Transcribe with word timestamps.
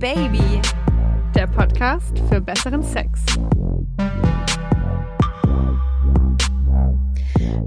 Baby, 0.00 0.62
der 1.34 1.46
Podcast 1.46 2.18
für 2.30 2.40
besseren 2.40 2.82
Sex. 2.82 3.20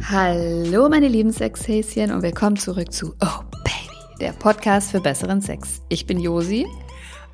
Hallo 0.09 0.89
meine 0.89 1.07
lieben 1.09 1.31
Sexhäschen 1.31 2.11
und 2.11 2.23
willkommen 2.23 2.55
zurück 2.55 2.91
zu 2.91 3.13
Oh 3.21 3.43
Baby, 3.63 4.17
der 4.19 4.31
Podcast 4.31 4.89
für 4.89 4.99
besseren 4.99 5.41
Sex. 5.41 5.83
Ich 5.89 6.07
bin 6.07 6.19
Josi. 6.19 6.65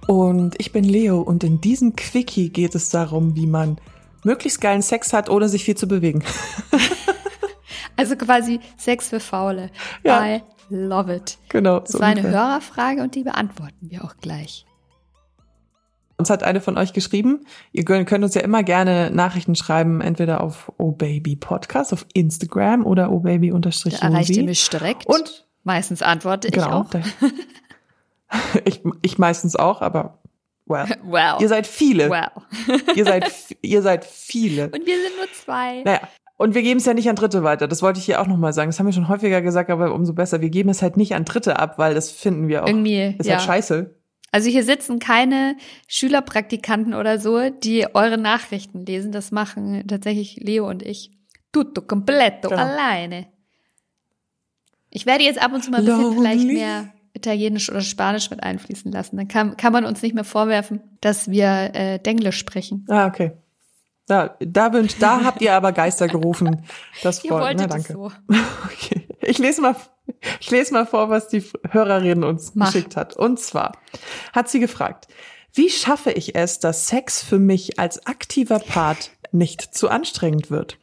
Und 0.07 0.55
ich 0.59 0.73
bin 0.73 0.83
Leo 0.83 1.21
und 1.21 1.45
in 1.45 1.61
diesem 1.61 1.95
Quickie 1.95 2.49
geht 2.49 2.75
es 2.75 2.89
darum, 2.89 3.37
wie 3.37 3.47
man 3.47 3.79
möglichst 4.25 4.59
geilen 4.59 4.81
Sex 4.81 5.13
hat, 5.13 5.29
ohne 5.29 5.47
sich 5.47 5.63
viel 5.63 5.77
zu 5.77 5.87
bewegen. 5.87 6.25
Also 7.95 8.15
quasi 8.15 8.61
Sex 8.77 9.09
für 9.09 9.19
Faule. 9.19 9.71
Ja. 10.05 10.25
I 10.25 10.41
love 10.69 11.13
it. 11.13 11.37
Genau. 11.49 11.81
Das 11.81 11.91
so 11.91 11.99
war 11.99 12.07
eine 12.07 12.21
ungefähr. 12.21 12.47
Hörerfrage 12.47 13.01
und 13.01 13.13
die 13.13 13.23
beantworten 13.23 13.89
wir 13.89 14.05
auch 14.05 14.15
gleich. 14.21 14.65
Uns 16.19 16.29
hat 16.29 16.43
eine 16.43 16.59
von 16.59 16.77
euch 16.77 16.91
geschrieben. 16.91 17.45
Ihr 17.71 17.85
könnt 17.85 18.11
uns 18.11 18.35
ja 18.35 18.41
immer 18.41 18.61
gerne 18.61 19.09
Nachrichten 19.09 19.55
schreiben, 19.55 20.01
entweder 20.01 20.41
auf 20.41 20.69
Oh 20.77 20.91
Baby 20.91 21.37
Podcast 21.37 21.93
auf 21.93 22.05
Instagram 22.13 22.85
oder 22.85 23.09
Oh 23.09 23.21
Baby 23.21 23.53
unterstrich 23.53 24.01
erreicht 24.01 24.31
ihr 24.31 24.43
mich 24.43 24.69
direkt. 24.69 25.05
Und 25.05 25.47
meistens 25.63 26.01
antworte 26.01 26.49
ich 26.49 26.53
genau. 26.53 26.81
auch. 26.81 26.89
da- 26.89 27.01
ich, 28.65 28.83
ich 29.01 29.17
meistens 29.17 29.55
auch, 29.55 29.81
aber 29.81 30.19
well. 30.65 30.87
Wow. 31.03 31.39
Ihr 31.39 31.47
seid 31.47 31.65
viele. 31.65 32.09
wow. 32.09 32.43
Ihr 32.95 33.05
seid 33.05 33.31
ihr 33.61 33.81
seid 33.81 34.03
viele. 34.03 34.65
Und 34.65 34.85
wir 34.85 34.95
sind 34.95 35.15
nur 35.17 35.27
zwei. 35.33 35.83
Naja. 35.83 36.01
Und 36.35 36.53
wir 36.53 36.63
geben 36.63 36.79
es 36.79 36.85
ja 36.85 36.93
nicht 36.93 37.09
an 37.09 37.15
Dritte 37.15 37.43
weiter. 37.43 37.69
Das 37.69 37.81
wollte 37.81 37.99
ich 37.99 38.05
hier 38.05 38.21
auch 38.21 38.27
nochmal 38.27 38.51
sagen. 38.51 38.69
Das 38.69 38.79
haben 38.79 38.85
wir 38.85 38.93
schon 38.93 39.07
häufiger 39.07 39.41
gesagt, 39.41 39.69
aber 39.69 39.93
umso 39.93 40.13
besser. 40.13 40.41
Wir 40.41 40.49
geben 40.49 40.69
es 40.69 40.81
halt 40.81 40.97
nicht 40.97 41.15
an 41.15 41.23
Dritte 41.23 41.59
ab, 41.59 41.77
weil 41.77 41.93
das 41.93 42.11
finden 42.11 42.49
wir 42.49 42.63
auch. 42.63 42.67
Irgendwie, 42.67 43.15
ist 43.17 43.25
ja. 43.25 43.35
halt 43.35 43.43
scheiße. 43.43 43.98
Also 44.31 44.49
hier 44.49 44.63
sitzen 44.63 44.99
keine 44.99 45.55
Schülerpraktikanten 45.87 46.93
oder 46.93 47.19
so, 47.19 47.49
die 47.49 47.87
eure 47.93 48.17
Nachrichten 48.17 48.85
lesen. 48.85 49.11
Das 49.11 49.31
machen 49.31 49.87
tatsächlich 49.87 50.37
Leo 50.37 50.67
und 50.69 50.83
ich. 50.83 51.11
Tutto 51.51 51.81
completo, 51.81 52.49
Genau. 52.49 52.61
alleine. 52.61 53.27
Ich 54.91 55.05
werde 55.05 55.23
jetzt 55.23 55.41
ab 55.41 55.53
und 55.53 55.63
zu 55.63 55.71
mal 55.71 55.77
ein 55.79 55.85
bisschen 55.85 56.01
Lonely. 56.01 56.19
vielleicht 56.21 56.45
mehr 56.47 56.93
Italienisch 57.13 57.69
oder 57.69 57.81
Spanisch 57.81 58.29
mit 58.29 58.43
einfließen 58.43 58.91
lassen. 58.91 59.17
Dann 59.17 59.27
kann, 59.27 59.57
kann 59.57 59.73
man 59.73 59.85
uns 59.85 60.01
nicht 60.01 60.13
mehr 60.15 60.23
vorwerfen, 60.23 60.81
dass 61.01 61.29
wir 61.31 61.71
äh, 61.73 61.99
Denglisch 61.99 62.37
sprechen. 62.37 62.85
Ah, 62.89 63.07
okay. 63.07 63.31
Da, 64.07 64.35
da, 64.39 64.73
wünsch, 64.73 64.97
da 64.99 65.23
habt 65.23 65.41
ihr 65.41 65.53
aber 65.53 65.71
Geister 65.71 66.07
gerufen. 66.07 66.63
Das 67.03 67.23
Ihr 67.23 67.31
wolltet 67.31 67.69
Na, 67.69 67.77
es 67.77 67.87
danke. 67.87 67.93
so. 67.93 68.11
Okay. 68.65 69.07
Ich 69.21 69.37
lese 69.37 69.61
mal, 69.61 69.75
ich 70.39 70.51
lese 70.51 70.73
mal 70.73 70.85
vor, 70.85 71.09
was 71.09 71.27
die 71.27 71.43
Hörerin 71.69 72.23
uns 72.23 72.55
Mach. 72.55 72.71
geschickt 72.71 72.95
hat. 72.95 73.15
Und 73.15 73.39
zwar 73.39 73.73
hat 74.33 74.49
sie 74.49 74.59
gefragt, 74.59 75.07
wie 75.53 75.69
schaffe 75.69 76.11
ich 76.11 76.35
es, 76.35 76.59
dass 76.59 76.87
Sex 76.87 77.23
für 77.23 77.39
mich 77.39 77.79
als 77.79 78.05
aktiver 78.05 78.59
Part 78.59 79.11
nicht 79.31 79.61
zu 79.61 79.89
anstrengend 79.89 80.51
wird? 80.51 80.77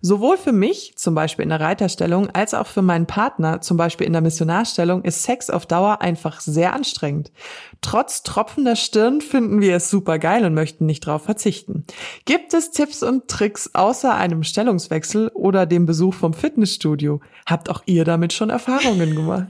Sowohl 0.00 0.36
für 0.36 0.52
mich, 0.52 0.94
zum 0.96 1.14
Beispiel 1.14 1.44
in 1.44 1.48
der 1.48 1.60
Reiterstellung, 1.60 2.30
als 2.30 2.54
auch 2.54 2.66
für 2.66 2.82
meinen 2.82 3.06
Partner, 3.06 3.60
zum 3.60 3.76
Beispiel 3.76 4.06
in 4.06 4.12
der 4.12 4.22
Missionarstellung, 4.22 5.04
ist 5.04 5.22
Sex 5.22 5.50
auf 5.50 5.66
Dauer 5.66 6.02
einfach 6.02 6.40
sehr 6.40 6.72
anstrengend. 6.72 7.32
Trotz 7.80 8.22
tropfender 8.22 8.76
Stirn 8.76 9.20
finden 9.20 9.60
wir 9.60 9.76
es 9.76 9.90
super 9.90 10.18
geil 10.18 10.44
und 10.44 10.54
möchten 10.54 10.86
nicht 10.86 11.06
darauf 11.06 11.22
verzichten. 11.22 11.84
Gibt 12.24 12.54
es 12.54 12.70
Tipps 12.70 13.02
und 13.02 13.28
Tricks 13.28 13.70
außer 13.74 14.14
einem 14.14 14.42
Stellungswechsel 14.42 15.28
oder 15.34 15.66
dem 15.66 15.86
Besuch 15.86 16.14
vom 16.14 16.34
Fitnessstudio? 16.34 17.20
Habt 17.46 17.70
auch 17.70 17.82
ihr 17.86 18.04
damit 18.04 18.32
schon 18.32 18.50
Erfahrungen 18.50 19.14
gemacht? 19.14 19.46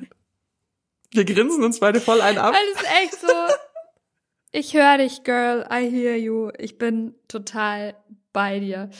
Wir 1.12 1.24
grinsen 1.24 1.62
uns 1.62 1.80
beide 1.80 2.00
voll 2.00 2.20
ein 2.20 2.38
ab. 2.38 2.54
Alles 2.54 2.88
echt 3.02 3.20
so. 3.20 3.26
Ich 4.50 4.74
höre 4.74 4.98
dich, 4.98 5.24
Girl. 5.24 5.66
I 5.70 5.90
hear 5.90 6.16
you. 6.16 6.50
Ich 6.58 6.78
bin 6.78 7.14
total 7.28 7.94
bei 8.32 8.60
dir. 8.60 8.90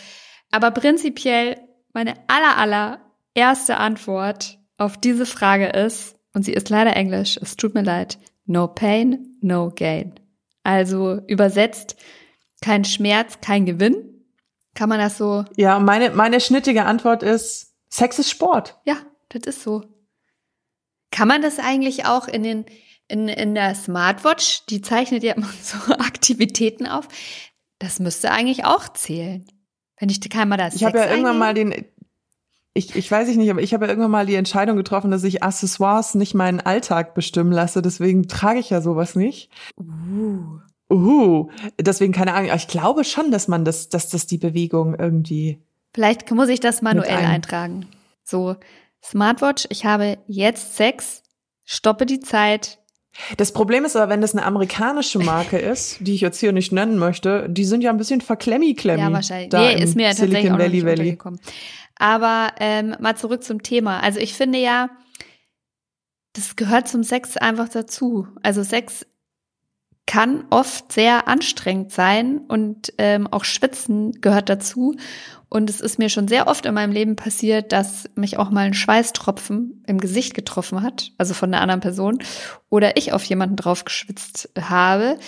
Aber 0.50 0.70
prinzipiell 0.70 1.56
meine 1.93 2.15
aller, 2.28 2.56
aller 2.59 3.00
erste 3.34 3.76
Antwort 3.76 4.59
auf 4.78 4.97
diese 4.97 5.26
Frage 5.26 5.69
ist, 5.69 6.16
und 6.34 6.44
sie 6.44 6.53
ist 6.53 6.70
leider 6.70 6.97
Englisch, 6.97 7.38
es 7.41 7.56
tut 7.56 7.75
mir 7.75 7.82
leid, 7.82 8.19
no 8.47 8.66
pain, 8.66 9.37
no 9.41 9.70
gain. 9.75 10.15
Also 10.62 11.20
übersetzt, 11.26 11.97
kein 12.62 12.84
Schmerz, 12.84 13.41
kein 13.41 13.66
Gewinn. 13.66 14.25
Kann 14.75 14.88
man 14.88 14.98
das 14.98 15.19
so? 15.19 15.44
Ja, 15.56 15.78
meine, 15.78 16.10
meine 16.10 16.41
schnittige 16.41 16.84
Antwort 16.84 17.22
ist, 17.22 17.75
Sex 17.91 18.19
ist 18.19 18.31
Sport. 18.31 18.81
Ja, 18.87 18.97
das 19.28 19.43
ist 19.47 19.62
so. 19.62 19.82
Kann 21.10 21.28
man 21.28 21.43
das 21.43 21.59
eigentlich 21.59 22.06
auch 22.06 22.26
in 22.26 22.43
den 22.43 22.64
in, 23.09 23.28
in 23.28 23.54
der 23.54 23.75
Smartwatch, 23.75 24.64
die 24.66 24.81
zeichnet 24.81 25.22
ja 25.22 25.34
immer 25.34 25.50
so 25.62 25.76
Aktivitäten 25.93 26.87
auf. 26.87 27.09
Das 27.82 27.98
müsste 27.98 28.31
eigentlich 28.31 28.65
auch 28.65 28.88
zählen. 28.93 29.44
Wenn 29.98 30.09
ich 30.09 30.20
kann 30.31 30.48
man 30.48 30.59
das 30.59 30.76
Ich 30.76 30.84
habe 30.84 30.98
ja 30.98 31.10
irgendwann 31.10 31.37
mal 31.38 31.53
den, 31.53 31.84
ich, 32.75 32.94
ich 32.94 33.10
weiß 33.10 33.28
ich 33.28 33.37
nicht, 33.37 33.50
aber 33.50 33.60
ich 33.60 33.75
habe 33.75 33.87
ja 33.87 33.91
irgendwann 33.91 34.12
mal 34.12 34.25
die 34.25 34.37
Entscheidung 34.37 34.76
getroffen, 34.76 35.10
dass 35.10 35.25
ich 35.25 35.43
Accessoires 35.43 36.15
nicht 36.15 36.32
meinen 36.32 36.60
Alltag 36.60 37.15
bestimmen 37.15 37.50
lasse. 37.50 37.82
Deswegen 37.82 38.28
trage 38.28 38.60
ich 38.60 38.70
ja 38.70 38.81
sowas 38.81 39.16
nicht. 39.16 39.50
Uh. 39.76 40.60
Uhu. 40.88 41.50
Deswegen 41.81 42.12
keine 42.12 42.34
Ahnung. 42.34 42.53
Ich 42.54 42.69
glaube 42.69 43.03
schon, 43.03 43.32
dass 43.32 43.48
man 43.48 43.65
das, 43.65 43.88
dass 43.88 44.09
das 44.10 44.28
die 44.28 44.38
Bewegung 44.38 44.94
irgendwie. 44.94 45.60
Vielleicht 45.93 46.31
muss 46.31 46.50
ich 46.50 46.60
das 46.60 46.82
manuell 46.82 47.16
ein- 47.16 47.26
eintragen. 47.26 47.87
So, 48.22 48.54
Smartwatch, 49.03 49.66
ich 49.70 49.84
habe 49.84 50.19
jetzt 50.28 50.76
Sex, 50.76 51.25
stoppe 51.64 52.06
die 52.06 52.20
Zeit. 52.20 52.78
Das 53.36 53.52
Problem 53.52 53.84
ist 53.84 53.94
aber, 53.96 54.08
wenn 54.10 54.20
das 54.20 54.34
eine 54.34 54.44
amerikanische 54.44 55.18
Marke 55.18 55.58
ist, 55.58 55.98
die 56.00 56.14
ich 56.14 56.22
jetzt 56.22 56.40
hier 56.40 56.52
nicht 56.52 56.72
nennen 56.72 56.98
möchte, 56.98 57.46
die 57.48 57.64
sind 57.64 57.82
ja 57.82 57.90
ein 57.90 57.98
bisschen 57.98 58.20
verklemmi-klemmi. 58.20 59.00
Ja, 59.02 59.12
wahrscheinlich. 59.12 59.50
da 59.50 59.60
Nee, 59.60 59.82
ist 59.82 59.96
mir 59.96 60.04
ja 60.04 60.08
tatsächlich 60.10 60.38
Silicon 60.38 60.52
auch 60.54 60.58
noch 60.58 60.64
Valley 60.64 60.76
nicht 60.76 60.86
Valley. 60.86 61.00
untergekommen. 61.10 61.40
Aber 61.96 62.52
ähm, 62.58 62.96
mal 63.00 63.16
zurück 63.16 63.44
zum 63.44 63.62
Thema. 63.62 64.00
Also 64.00 64.18
ich 64.18 64.34
finde 64.34 64.58
ja, 64.58 64.88
das 66.32 66.56
gehört 66.56 66.88
zum 66.88 67.02
Sex 67.04 67.36
einfach 67.36 67.68
dazu. 67.68 68.26
Also 68.42 68.62
Sex 68.62 69.06
kann 70.06 70.44
oft 70.50 70.92
sehr 70.92 71.28
anstrengend 71.28 71.92
sein 71.92 72.38
und 72.38 72.92
ähm, 72.98 73.26
auch 73.28 73.44
Schwitzen 73.44 74.20
gehört 74.20 74.48
dazu. 74.48 74.96
Und 75.48 75.70
es 75.70 75.80
ist 75.80 75.98
mir 75.98 76.08
schon 76.08 76.28
sehr 76.28 76.48
oft 76.48 76.66
in 76.66 76.74
meinem 76.74 76.92
Leben 76.92 77.14
passiert, 77.14 77.72
dass 77.72 78.08
mich 78.14 78.38
auch 78.38 78.50
mal 78.50 78.66
ein 78.66 78.74
Schweißtropfen 78.74 79.84
im 79.86 79.98
Gesicht 79.98 80.34
getroffen 80.34 80.82
hat, 80.82 81.12
also 81.18 81.34
von 81.34 81.52
einer 81.52 81.62
anderen 81.62 81.80
Person, 81.80 82.18
oder 82.70 82.96
ich 82.96 83.12
auf 83.12 83.22
jemanden 83.24 83.56
drauf 83.56 83.84
geschwitzt 83.84 84.50
habe, 84.60 85.18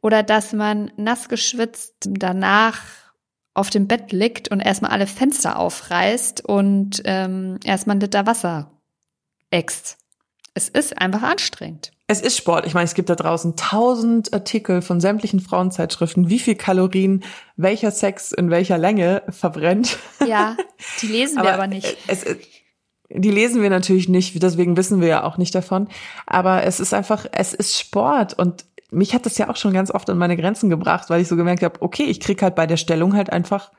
oder 0.00 0.22
dass 0.22 0.52
man 0.52 0.90
nass 0.96 1.28
geschwitzt 1.28 1.94
danach 2.00 2.80
auf 3.54 3.70
dem 3.70 3.86
Bett 3.86 4.10
liegt 4.10 4.50
und 4.50 4.60
erstmal 4.60 4.90
alle 4.90 5.06
Fenster 5.06 5.58
aufreißt 5.58 6.44
und 6.44 7.02
ähm, 7.04 7.58
erstmal 7.64 7.96
ein 7.96 8.00
Liter 8.00 8.26
Wasser 8.26 8.72
äxt. 9.50 9.96
Es 10.54 10.68
ist 10.68 10.98
einfach 10.98 11.22
anstrengend. 11.22 11.93
Es 12.14 12.20
ist 12.20 12.36
Sport. 12.36 12.64
Ich 12.64 12.74
meine, 12.74 12.84
es 12.84 12.94
gibt 12.94 13.10
da 13.10 13.16
draußen 13.16 13.56
tausend 13.56 14.32
Artikel 14.32 14.82
von 14.82 15.00
sämtlichen 15.00 15.40
Frauenzeitschriften, 15.40 16.30
wie 16.30 16.38
viel 16.38 16.54
Kalorien 16.54 17.24
welcher 17.56 17.90
Sex 17.90 18.30
in 18.30 18.50
welcher 18.50 18.78
Länge 18.78 19.24
verbrennt. 19.30 19.98
Ja, 20.24 20.56
die 21.02 21.08
lesen 21.08 21.42
wir 21.42 21.52
aber 21.52 21.66
nicht. 21.66 21.96
Es, 22.06 22.22
es, 22.22 22.36
die 23.08 23.32
lesen 23.32 23.62
wir 23.62 23.70
natürlich 23.70 24.08
nicht, 24.08 24.40
deswegen 24.40 24.76
wissen 24.76 25.00
wir 25.00 25.08
ja 25.08 25.24
auch 25.24 25.38
nicht 25.38 25.56
davon. 25.56 25.88
Aber 26.24 26.62
es 26.62 26.78
ist 26.78 26.94
einfach, 26.94 27.26
es 27.32 27.52
ist 27.52 27.76
Sport 27.76 28.34
und 28.34 28.64
mich 28.92 29.12
hat 29.12 29.26
das 29.26 29.36
ja 29.36 29.50
auch 29.50 29.56
schon 29.56 29.72
ganz 29.72 29.90
oft 29.90 30.08
an 30.08 30.16
meine 30.16 30.36
Grenzen 30.36 30.70
gebracht, 30.70 31.10
weil 31.10 31.20
ich 31.20 31.26
so 31.26 31.34
gemerkt 31.34 31.64
habe, 31.64 31.82
okay, 31.82 32.04
ich 32.04 32.20
krieg 32.20 32.40
halt 32.42 32.54
bei 32.54 32.68
der 32.68 32.76
Stellung 32.76 33.16
halt 33.16 33.32
einfach 33.32 33.72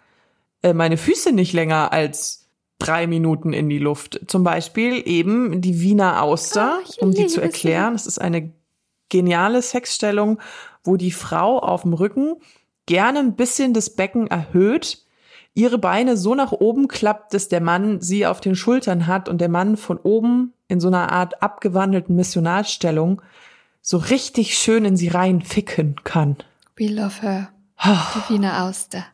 äh, 0.62 0.74
meine 0.74 0.98
Füße 0.98 1.32
nicht 1.32 1.54
länger 1.54 1.94
als 1.94 2.45
drei 2.80 3.08
Minuten 3.08 3.54
in 3.54 3.70
die 3.70 3.80
Luft. 3.80 4.22
Zum 4.28 4.44
Beispiel 4.44 5.02
eben 5.08 5.62
die 5.62 5.82
Wiener 5.82 6.22
Auster, 6.22 6.80
ich 6.88 7.02
um 7.02 7.12
die 7.12 7.28
zu 7.28 7.42
erklären. 7.42 7.96
Es 7.96 8.06
ist 8.06 8.20
eine 8.20 8.52
geniale 9.10 9.62
Sexstellung, 9.62 10.40
wo 10.84 10.98
die 10.98 11.12
Frau 11.12 11.60
auf 11.60 11.84
dem 11.84 11.94
Rücken 11.94 12.36
gerne 12.86 13.20
ein 13.20 13.36
bisschen 13.36 13.74
das 13.74 13.90
Becken 13.90 14.28
erhöht, 14.28 15.06
ihre 15.54 15.78
Beine 15.78 16.18
so 16.18 16.36
nach 16.36 16.52
oben 16.52 16.88
klappt, 16.88 17.34
dass 17.34 17.48
der 17.48 17.62
Mann 17.62 18.02
sie 18.02 18.26
auf 18.28 18.42
den 18.42 18.56
Schultern 18.56 19.08
hat 19.08 19.30
und 19.30 19.40
der 19.40 19.50
Mann 19.50 19.78
von 19.78 19.98
oben 19.98 20.54
in 20.68 20.80
so 20.80 20.88
einer 20.88 21.12
Art 21.12 21.42
abgewandelten 21.42 22.16
Missionarstellung 22.16 23.22
so 23.82 23.98
richtig 23.98 24.58
schön 24.58 24.84
in 24.84 24.98
sie 24.98 25.08
rein 25.08 25.42
ficken 25.42 25.96
kann. 26.04 26.38
We 26.76 26.88
love 26.88 27.22
her. 27.22 27.50
Die 27.84 28.34
Wiener 28.34 28.64
Auster. 28.64 29.06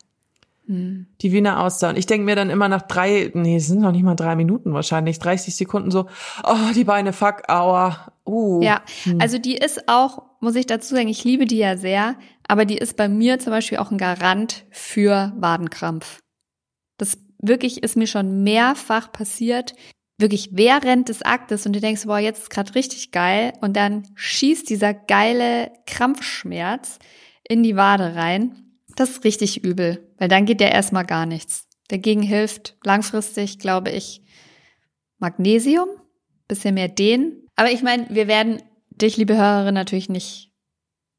Hm. 0.66 1.06
Die 1.20 1.32
Wiener 1.32 1.60
Auster. 1.60 1.88
Und 1.88 1.98
ich 1.98 2.06
denke 2.06 2.24
mir 2.24 2.36
dann 2.36 2.50
immer 2.50 2.68
nach 2.68 2.82
drei, 2.82 3.30
nee, 3.34 3.56
es 3.56 3.66
sind 3.66 3.80
noch 3.80 3.92
nicht 3.92 4.04
mal 4.04 4.14
drei 4.14 4.36
Minuten 4.36 4.72
wahrscheinlich, 4.72 5.18
30 5.18 5.56
Sekunden 5.56 5.90
so, 5.90 6.06
oh, 6.44 6.72
die 6.74 6.84
Beine, 6.84 7.12
fuck, 7.12 7.48
aua, 7.48 8.12
uh. 8.26 8.62
Ja, 8.62 8.82
Hm. 9.04 9.20
also 9.20 9.38
die 9.38 9.56
ist 9.56 9.88
auch, 9.88 10.22
muss 10.40 10.54
ich 10.54 10.66
dazu 10.66 10.94
sagen, 10.94 11.08
ich 11.08 11.24
liebe 11.24 11.46
die 11.46 11.58
ja 11.58 11.76
sehr, 11.76 12.16
aber 12.46 12.64
die 12.64 12.78
ist 12.78 12.96
bei 12.96 13.08
mir 13.08 13.38
zum 13.38 13.50
Beispiel 13.52 13.78
auch 13.78 13.90
ein 13.90 13.98
Garant 13.98 14.64
für 14.70 15.32
Wadenkrampf. 15.36 16.20
Das 16.98 17.18
wirklich 17.38 17.82
ist 17.82 17.96
mir 17.96 18.06
schon 18.06 18.42
mehrfach 18.44 19.10
passiert. 19.12 19.74
wirklich 20.18 20.50
während 20.52 21.08
des 21.08 21.22
Aktes 21.22 21.66
und 21.66 21.72
du 21.74 21.80
denkst, 21.80 22.04
boah, 22.06 22.18
jetzt 22.20 22.42
ist 22.42 22.50
gerade 22.50 22.76
richtig 22.76 23.10
geil 23.10 23.54
und 23.60 23.76
dann 23.76 24.06
schießt 24.14 24.70
dieser 24.70 24.94
geile 24.94 25.72
Krampfschmerz 25.86 27.00
in 27.48 27.64
die 27.64 27.74
Wade 27.74 28.14
rein. 28.14 28.71
Das 28.96 29.10
ist 29.10 29.24
richtig 29.24 29.64
übel, 29.64 30.12
weil 30.18 30.28
dann 30.28 30.46
geht 30.46 30.60
ja 30.60 30.68
erstmal 30.68 31.06
gar 31.06 31.26
nichts. 31.26 31.68
Dagegen 31.88 32.22
hilft 32.22 32.76
langfristig, 32.84 33.58
glaube 33.58 33.90
ich, 33.90 34.22
Magnesium, 35.18 35.88
bisschen 36.48 36.74
mehr 36.74 36.88
Dehnen. 36.88 37.46
Aber 37.56 37.70
ich 37.70 37.82
meine, 37.82 38.06
wir 38.10 38.28
werden 38.28 38.62
dich, 38.90 39.16
liebe 39.16 39.36
Hörerin, 39.36 39.74
natürlich 39.74 40.08
nicht 40.08 40.52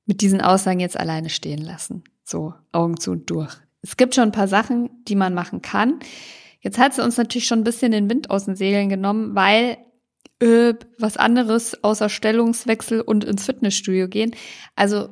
mit 0.06 0.22
diesen 0.22 0.42
Aussagen 0.42 0.80
jetzt 0.80 1.00
alleine 1.00 1.30
stehen 1.30 1.62
lassen. 1.62 2.04
So, 2.24 2.54
Augen 2.72 3.00
zu 3.00 3.12
und 3.12 3.30
durch. 3.30 3.56
Es 3.81 3.98
gibt 3.98 4.16
schon 4.16 4.25
ein 4.25 4.31
paar 4.31 4.48
Sachen, 4.48 4.90
die 5.06 5.16
man 5.16 5.34
machen 5.34 5.62
kann. 5.62 6.00
Jetzt 6.60 6.78
hat 6.78 6.94
sie 6.94 7.04
uns 7.04 7.18
natürlich 7.18 7.46
schon 7.46 7.60
ein 7.60 7.66
bisschen 7.66 7.92
den 7.92 8.10
Wind 8.10 8.30
aus 8.30 8.46
den 8.46 8.56
Segeln 8.56 8.90
genommen, 8.90 9.36
weil 9.36 9.78
äh, 10.40 10.74
was 10.98 11.18
anderes 11.18 11.84
außer 11.84 12.10
Stellungswechsel 12.10 13.02
und 13.02 13.25
ins 13.25 13.46
Fitnessstudio 13.46 14.08
gehen. 14.08 14.36
Also 14.75 15.10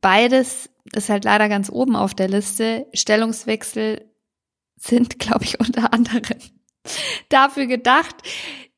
beides 0.00 0.68
ist 0.92 1.08
halt 1.08 1.24
leider 1.24 1.48
ganz 1.48 1.70
oben 1.70 1.96
auf 1.96 2.14
der 2.14 2.28
Liste. 2.28 2.86
Stellungswechsel 2.92 4.10
sind, 4.76 5.18
glaube 5.18 5.44
ich, 5.44 5.60
unter 5.60 5.92
anderem 5.92 6.38
dafür 7.28 7.66
gedacht, 7.66 8.16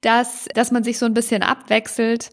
dass, 0.00 0.46
dass 0.54 0.70
man 0.70 0.84
sich 0.84 0.98
so 0.98 1.06
ein 1.06 1.14
bisschen 1.14 1.42
abwechselt. 1.42 2.30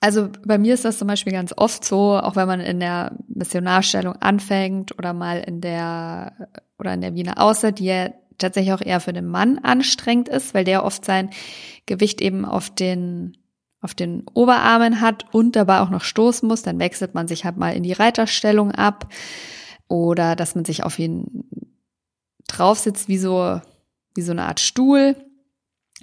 Also 0.00 0.28
bei 0.44 0.58
mir 0.58 0.74
ist 0.74 0.84
das 0.84 0.98
zum 0.98 1.08
Beispiel 1.08 1.32
ganz 1.32 1.54
oft 1.56 1.84
so, 1.84 2.18
auch 2.18 2.36
wenn 2.36 2.46
man 2.46 2.60
in 2.60 2.80
der 2.80 3.16
Missionarstellung 3.28 4.16
anfängt 4.16 4.96
oder 4.98 5.14
mal 5.14 5.40
in 5.40 5.62
der 5.62 6.48
oder 6.78 6.92
in 6.92 7.00
der 7.00 7.14
Wiener 7.14 7.40
Außer, 7.40 7.72
die 7.72 7.86
ja 7.86 8.10
tatsächlich 8.36 8.74
auch 8.74 8.82
eher 8.82 9.00
für 9.00 9.14
den 9.14 9.26
Mann 9.26 9.58
anstrengend 9.58 10.28
ist, 10.28 10.52
weil 10.52 10.64
der 10.64 10.84
oft 10.84 11.04
sein 11.06 11.30
Gewicht 11.86 12.20
eben 12.20 12.44
auf 12.44 12.68
den 12.68 13.38
auf 13.80 13.94
den 13.94 14.24
Oberarmen 14.34 15.00
hat 15.00 15.26
und 15.32 15.56
dabei 15.56 15.80
auch 15.80 15.90
noch 15.90 16.02
stoßen 16.02 16.48
muss, 16.48 16.62
dann 16.62 16.78
wechselt 16.78 17.14
man 17.14 17.28
sich 17.28 17.44
halt 17.44 17.56
mal 17.56 17.70
in 17.70 17.82
die 17.82 17.92
Reiterstellung 17.92 18.72
ab 18.72 19.12
oder 19.88 20.34
dass 20.34 20.54
man 20.54 20.64
sich 20.64 20.82
auf 20.82 20.98
ihn 20.98 21.44
drauf 22.48 22.78
sitzt 22.78 23.08
wie 23.08 23.18
so 23.18 23.60
wie 24.14 24.22
so 24.22 24.32
eine 24.32 24.46
Art 24.46 24.60
Stuhl. 24.60 25.16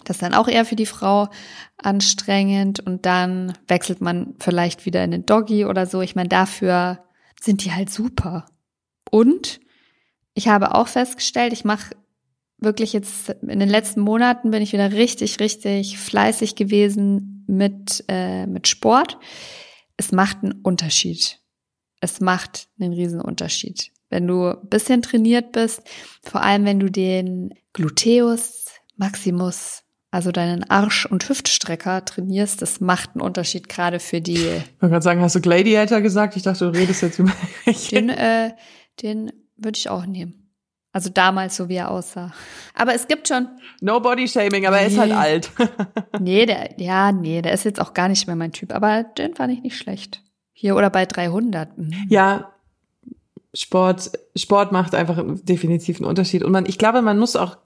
Das 0.06 0.18
ist 0.18 0.22
dann 0.22 0.34
auch 0.34 0.48
eher 0.48 0.66
für 0.66 0.76
die 0.76 0.86
Frau 0.86 1.30
anstrengend 1.78 2.80
und 2.80 3.06
dann 3.06 3.54
wechselt 3.68 4.02
man 4.02 4.36
vielleicht 4.40 4.86
wieder 4.86 5.04
in 5.04 5.12
den 5.12 5.26
Doggy 5.26 5.66
oder 5.66 5.86
so. 5.86 6.02
Ich 6.02 6.16
meine, 6.16 6.30
dafür 6.30 7.04
sind 7.42 7.64
die 7.64 7.72
halt 7.72 7.90
super. 7.90 8.46
Und 9.10 9.60
ich 10.34 10.48
habe 10.48 10.76
auch 10.76 10.88
festgestellt, 10.88 11.54
ich 11.54 11.66
mache 11.66 11.96
wirklich 12.58 12.94
jetzt 12.94 13.30
in 13.30 13.60
den 13.60 13.70
letzten 13.70 14.02
Monaten 14.02 14.52
bin 14.52 14.62
ich 14.62 14.74
wieder 14.74 14.92
richtig, 14.92 15.40
richtig 15.40 15.98
fleißig 15.98 16.56
gewesen 16.56 17.33
mit, 17.48 18.04
äh, 18.08 18.46
mit 18.46 18.68
Sport. 18.68 19.18
Es 19.98 20.12
macht 20.12 20.44
einen 20.44 20.62
Unterschied. 20.62 21.40
Es 22.00 22.20
macht 22.20 22.68
einen 22.80 22.94
riesen 22.94 23.22
Unterschied. 23.22 23.92
Wenn 24.10 24.28
du 24.28 24.50
ein 24.50 24.70
bisschen 24.70 25.02
trainiert 25.02 25.52
bist, 25.54 25.82
vor 26.22 26.42
allem 26.42 26.66
wenn 26.66 26.80
du 26.80 26.90
den 26.90 27.54
Gluteus 27.74 28.66
Maximus, 28.96 29.84
also 30.12 30.32
deinen 30.32 30.64
Arsch- 30.70 31.08
und 31.08 31.28
Hüftstrecker 31.28 32.06
trainierst, 32.06 32.62
das 32.62 32.80
macht 32.80 33.12
einen 33.16 33.22
Unterschied 33.22 33.68
gerade 33.70 34.00
für 34.00 34.22
die. 34.22 34.34
Ich 34.34 34.82
wollte 34.82 34.92
gerade 34.92 35.02
sagen, 35.02 35.22
hast 35.22 35.36
du 35.36 35.42
Gladiator 35.42 36.02
gesagt? 36.02 36.36
Ich 36.36 36.44
dachte, 36.44 36.72
du 36.72 36.78
redest 36.78 37.02
jetzt 37.02 37.18
über 37.18 37.34
Den, 37.92 38.10
äh, 38.10 38.52
den 39.02 39.32
würde 39.58 39.78
ich 39.78 39.90
auch 39.90 40.06
nehmen. 40.06 40.43
Also 40.94 41.10
damals, 41.10 41.56
so 41.56 41.70
wie 41.70 41.76
er 41.76 41.90
aussah. 41.90 42.32
Aber 42.76 42.94
es 42.94 43.08
gibt 43.08 43.28
schon. 43.28 43.48
No 43.82 44.00
Body 44.00 44.28
Shaming, 44.28 44.68
aber 44.68 44.78
nee. 44.78 44.84
er 44.84 44.88
ist 44.88 44.98
halt 45.00 45.12
alt. 45.12 45.52
nee, 46.20 46.46
der, 46.46 46.70
ja, 46.78 47.12
nee, 47.12 47.42
der 47.42 47.52
ist 47.54 47.66
jetzt 47.66 47.82
auch 47.82 47.96
gar 47.96 48.08
nicht 48.08 48.28
mehr 48.28 48.36
mein 48.36 48.52
Typ. 48.52 48.74
Aber 48.74 49.04
den 49.04 49.34
fand 49.34 49.52
ich 49.52 49.64
nicht 49.64 49.76
schlecht. 49.76 50.22
Hier 50.54 50.76
oder 50.76 50.92
bei 50.92 51.08
300. 51.08 51.78
Mhm. 51.78 52.06
Ja, 52.10 52.54
Sport, 53.56 54.12
Sport 54.36 54.72
macht 54.72 54.94
einfach 54.94 55.24
definitiv 55.44 55.98
einen 55.98 56.06
Unterschied. 56.06 56.44
Und 56.44 56.52
man, 56.52 56.68
ich 56.68 56.78
glaube, 56.78 57.02
man 57.02 57.18
muss 57.18 57.36
auch 57.36 57.58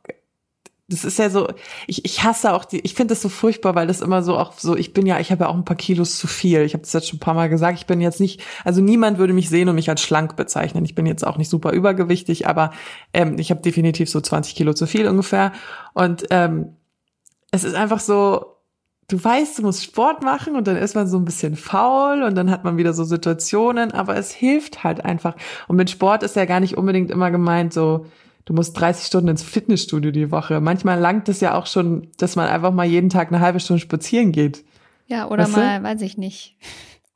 das 0.90 1.04
ist 1.04 1.20
ja 1.20 1.30
so, 1.30 1.50
ich, 1.86 2.06
ich 2.06 2.24
hasse 2.24 2.54
auch 2.54 2.64
die, 2.64 2.80
ich 2.80 2.94
finde 2.94 3.14
das 3.14 3.22
so 3.22 3.28
furchtbar, 3.28 3.76
weil 3.76 3.88
das 3.88 4.00
immer 4.00 4.24
so 4.24 4.38
auch 4.38 4.54
so, 4.54 4.78
ich 4.78 4.94
bin 4.94 5.06
ja, 5.06 5.20
ich 5.20 5.32
habe 5.32 5.44
ja 5.44 5.50
auch 5.50 5.56
ein 5.56 5.66
paar 5.66 5.76
Kilos 5.76 6.18
zu 6.18 6.28
viel. 6.28 6.62
Ich 6.62 6.74
habe 6.74 6.84
das 6.84 6.94
jetzt 6.94 7.10
schon 7.10 7.18
ein 7.18 7.20
paar 7.20 7.34
Mal 7.34 7.50
gesagt, 7.50 7.78
ich 7.78 7.88
bin 7.88 8.00
jetzt 8.00 8.22
nicht, 8.22 8.42
also 8.64 8.80
niemand 8.80 9.18
würde 9.18 9.34
mich 9.34 9.50
sehen 9.50 9.68
und 9.68 9.76
mich 9.76 9.90
als 9.90 10.02
schlank 10.02 10.38
bezeichnen. 10.38 10.86
Ich 10.86 10.96
bin 10.96 11.06
jetzt 11.06 11.28
auch 11.28 11.38
nicht 11.38 11.50
super 11.50 11.74
übergewichtig, 11.74 12.48
aber 12.48 12.72
ähm, 13.14 13.38
ich 13.38 13.52
habe 13.52 13.62
definitiv 13.62 14.10
so 14.10 14.22
20 14.22 14.56
Kilo 14.56 14.74
zu 14.74 14.88
viel 14.88 15.10
ungefähr. 15.10 15.52
Und 15.94 16.26
ähm, 16.30 16.78
es 17.52 17.66
ist 17.66 17.76
einfach 17.76 18.00
so, 18.00 18.58
du 19.10 19.22
weißt, 19.22 19.60
du 19.60 19.64
musst 19.64 19.84
Sport 19.84 20.24
machen 20.24 20.56
und 20.56 20.68
dann 20.68 20.78
ist 20.78 20.96
man 20.96 21.08
so 21.08 21.18
ein 21.18 21.26
bisschen 21.26 21.58
faul 21.58 22.24
und 22.24 22.36
dann 22.36 22.50
hat 22.50 22.64
man 22.64 22.78
wieder 22.78 22.94
so 22.94 23.04
Situationen, 23.04 23.92
aber 23.92 24.16
es 24.16 24.32
hilft 24.32 24.86
halt 24.86 25.04
einfach. 25.04 25.36
Und 25.68 25.76
mit 25.76 25.90
Sport 25.90 26.24
ist 26.24 26.38
ja 26.38 26.46
gar 26.46 26.62
nicht 26.62 26.78
unbedingt 26.78 27.12
immer 27.12 27.30
gemeint 27.30 27.74
so, 27.74 28.06
du 28.48 28.54
musst 28.54 28.80
30 28.80 29.06
Stunden 29.06 29.28
ins 29.28 29.44
Fitnessstudio 29.44 30.12
die 30.12 30.32
Woche. 30.32 30.62
Manchmal 30.62 31.00
langt 31.00 31.28
es 31.30 31.42
ja 31.42 31.54
auch 31.54 31.68
schon, 31.68 32.08
dass 32.18 32.36
man 32.36 32.48
einfach 32.48 32.72
mal 32.72 32.86
jeden 32.86 33.10
Tag 33.10 33.28
eine 33.28 33.42
halbe 33.42 33.60
Stunde 33.60 33.82
spazieren 33.82 34.32
geht. 34.32 34.64
Ja, 35.06 35.28
oder 35.28 35.44
weißt 35.44 35.58
mal, 35.58 35.80
du? 35.80 35.84
weiß 35.84 36.02
ich 36.02 36.18
nicht, 36.18 36.58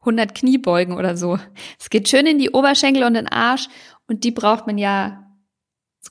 100 0.02 0.36
Kniebeugen 0.36 0.98
oder 0.98 1.16
so. 1.16 1.40
Es 1.80 1.90
geht 1.90 2.10
schön 2.10 2.26
in 2.26 2.38
die 2.38 2.52
Oberschenkel 2.52 3.04
und 3.04 3.14
den 3.14 3.28
Arsch 3.28 3.70
und 4.08 4.24
die 4.24 4.32
braucht 4.32 4.68
man 4.68 4.78
ja 4.78 5.26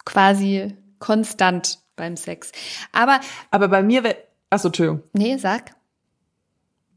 quasi 0.05 0.75
konstant 0.99 1.81
beim 1.97 2.17
Sex. 2.17 2.53
Aber 2.93 3.21
aber 3.51 3.69
bei 3.69 3.83
mir, 3.83 4.17
achso, 4.49 4.69
Entschuldigung. 4.69 5.03
Nee, 5.13 5.37
sag 5.37 5.73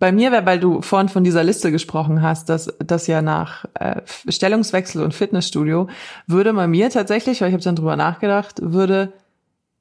bei 0.04 0.12
mir 0.12 0.34
wäre, 0.34 0.46
weil 0.46 0.60
du 0.60 0.82
vorhin 0.82 1.08
von 1.08 1.24
dieser 1.24 1.46
Liste 1.46 1.72
gesprochen 1.72 2.22
hast, 2.22 2.50
dass 2.50 2.74
das 2.80 3.08
ja 3.08 3.22
nach 3.22 3.64
äh, 3.76 4.02
Stellungswechsel 4.28 5.02
und 5.02 5.14
Fitnessstudio 5.14 5.88
würde 6.28 6.54
bei 6.54 6.68
mir 6.68 6.90
tatsächlich, 6.90 7.40
weil 7.40 7.48
ich 7.48 7.54
habe 7.54 7.64
dann 7.64 7.78
drüber 7.78 7.96
nachgedacht, 7.96 8.58
würde 8.62 9.14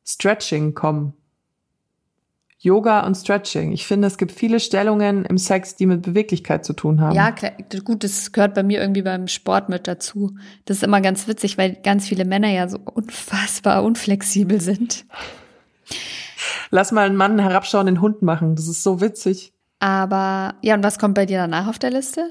Stretching 0.06 0.74
kommen. 0.74 1.14
Yoga 2.60 3.04
und 3.04 3.16
Stretching. 3.16 3.72
Ich 3.72 3.84
finde, 3.84 4.06
es 4.06 4.16
gibt 4.16 4.30
viele 4.30 4.60
Stellungen 4.60 5.24
im 5.24 5.38
Sex, 5.38 5.74
die 5.74 5.86
mit 5.86 6.02
Beweglichkeit 6.02 6.64
zu 6.64 6.72
tun 6.72 7.00
haben. 7.00 7.16
Ja, 7.16 7.32
klar, 7.32 7.50
gut, 7.84 8.04
das 8.04 8.30
gehört 8.30 8.54
bei 8.54 8.62
mir 8.62 8.80
irgendwie 8.80 9.02
beim 9.02 9.26
Sport 9.26 9.70
mit 9.70 9.88
dazu. 9.88 10.36
Das 10.66 10.76
ist 10.76 10.82
immer 10.84 11.00
ganz 11.00 11.26
witzig, 11.26 11.58
weil 11.58 11.74
ganz 11.82 12.06
viele 12.06 12.24
Männer 12.24 12.48
ja 12.48 12.68
so 12.68 12.78
unfassbar 12.78 13.82
unflexibel 13.82 14.60
sind. 14.60 15.04
Lass 16.70 16.92
mal 16.92 17.06
einen 17.06 17.16
Mann 17.16 17.40
herabschauenden 17.40 18.00
Hund 18.00 18.22
machen. 18.22 18.54
Das 18.54 18.68
ist 18.68 18.84
so 18.84 19.00
witzig. 19.00 19.52
Aber 19.82 20.54
ja, 20.62 20.76
und 20.76 20.84
was 20.84 21.00
kommt 21.00 21.16
bei 21.16 21.26
dir 21.26 21.38
danach 21.38 21.66
auf 21.66 21.80
der 21.80 21.90
Liste? 21.90 22.30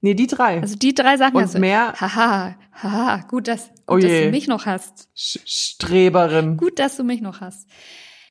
Nee, 0.00 0.14
die 0.14 0.26
drei. 0.26 0.58
Also 0.58 0.74
die 0.74 0.94
drei 0.94 1.18
Sachen 1.18 1.36
und 1.36 1.42
hast 1.42 1.56
du. 1.56 1.58
mehr. 1.58 1.92
Haha, 2.00 2.56
haha, 2.72 3.26
gut, 3.28 3.46
dass, 3.46 3.68
gut 3.68 3.74
oh 3.86 3.98
dass 3.98 4.10
du 4.10 4.30
mich 4.30 4.48
noch 4.48 4.64
hast. 4.64 5.10
Streberin. 5.14 6.56
Gut, 6.56 6.78
dass 6.78 6.96
du 6.96 7.04
mich 7.04 7.20
noch 7.20 7.42
hast. 7.42 7.68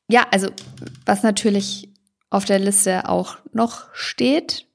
Ja, 0.08 0.26
also 0.32 0.50
was 1.06 1.22
natürlich 1.22 1.94
auf 2.32 2.46
der 2.46 2.58
Liste 2.58 3.08
auch 3.08 3.38
noch 3.54 3.94
steht, 3.94 4.66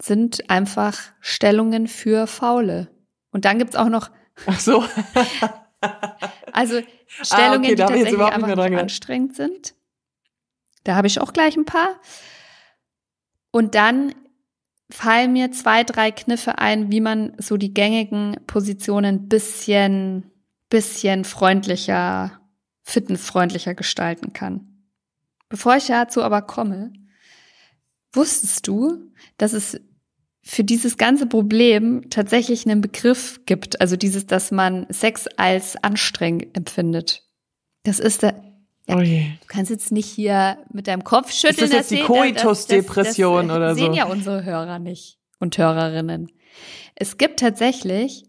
sind 0.00 0.48
einfach 0.48 1.00
Stellungen 1.18 1.88
für 1.88 2.28
Faule. 2.28 2.88
Und 3.32 3.46
dann 3.46 3.58
gibt's 3.58 3.74
auch 3.74 3.88
noch. 3.88 4.12
Ach 4.46 4.60
so. 4.60 4.84
also 6.52 6.80
Stellungen, 7.20 7.52
ah, 7.52 7.56
okay, 7.56 7.68
die 7.68 7.74
tatsächlich 7.74 8.20
einfach 8.20 8.58
anstrengend 8.58 9.34
sind. 9.34 9.74
Da 10.84 10.94
habe 10.94 11.06
ich 11.06 11.20
auch 11.20 11.32
gleich 11.32 11.56
ein 11.56 11.64
paar. 11.64 12.00
Und 13.50 13.74
dann 13.74 14.14
fallen 14.90 15.32
mir 15.32 15.50
zwei, 15.50 15.82
drei 15.82 16.10
Kniffe 16.10 16.58
ein, 16.58 16.92
wie 16.92 17.00
man 17.00 17.34
so 17.38 17.56
die 17.56 17.72
gängigen 17.72 18.36
Positionen 18.46 19.28
bisschen, 19.28 20.30
bisschen 20.68 21.24
freundlicher, 21.24 22.40
fitnessfreundlicher 22.82 23.74
gestalten 23.74 24.32
kann. 24.32 24.84
Bevor 25.48 25.76
ich 25.76 25.86
dazu 25.86 26.22
aber 26.22 26.42
komme, 26.42 26.92
wusstest 28.12 28.66
du, 28.68 29.10
dass 29.38 29.52
es 29.52 29.80
für 30.42 30.62
dieses 30.62 30.98
ganze 30.98 31.26
Problem 31.26 32.10
tatsächlich 32.10 32.66
einen 32.66 32.82
Begriff 32.82 33.40
gibt, 33.46 33.80
also 33.80 33.96
dieses, 33.96 34.26
dass 34.26 34.50
man 34.50 34.86
Sex 34.90 35.26
als 35.36 35.82
anstrengend 35.82 36.54
empfindet. 36.56 37.26
Das 37.84 37.98
ist 37.98 38.22
der 38.22 38.53
ja, 38.86 38.96
oh 38.96 39.00
du 39.00 39.46
kannst 39.46 39.70
jetzt 39.70 39.92
nicht 39.92 40.06
hier 40.06 40.58
mit 40.72 40.86
deinem 40.88 41.04
Kopf 41.04 41.32
schütteln. 41.32 41.64
Ist 41.64 41.72
das 41.72 41.90
jetzt 41.90 41.90
die 41.90 42.02
Koitus-Depression 42.02 43.50
oder 43.50 43.74
so? 43.74 43.80
Sehen 43.80 43.94
ja 43.94 44.04
unsere 44.06 44.44
Hörer 44.44 44.78
nicht 44.78 45.18
und 45.38 45.56
Hörerinnen. 45.56 46.30
Es 46.94 47.16
gibt 47.16 47.40
tatsächlich 47.40 48.24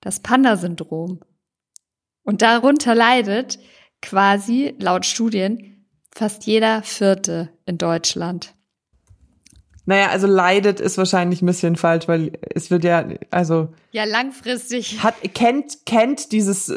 das 0.00 0.20
Panda-Syndrom. 0.20 1.20
Und 2.22 2.42
darunter 2.42 2.94
leidet 2.94 3.58
quasi 4.02 4.74
laut 4.78 5.06
Studien 5.06 5.88
fast 6.14 6.46
jeder 6.46 6.82
Vierte 6.82 7.50
in 7.66 7.78
Deutschland. 7.78 8.54
Naja, 9.88 10.08
also 10.10 10.26
leidet 10.26 10.80
ist 10.80 10.98
wahrscheinlich 10.98 11.42
ein 11.42 11.46
bisschen 11.46 11.76
falsch, 11.76 12.08
weil 12.08 12.32
es 12.54 12.70
wird 12.72 12.82
ja, 12.82 13.06
also. 13.30 13.72
Ja, 13.92 14.04
langfristig. 14.04 15.02
Hat, 15.02 15.14
kennt, 15.32 15.86
kennt 15.86 16.32
dieses, 16.32 16.68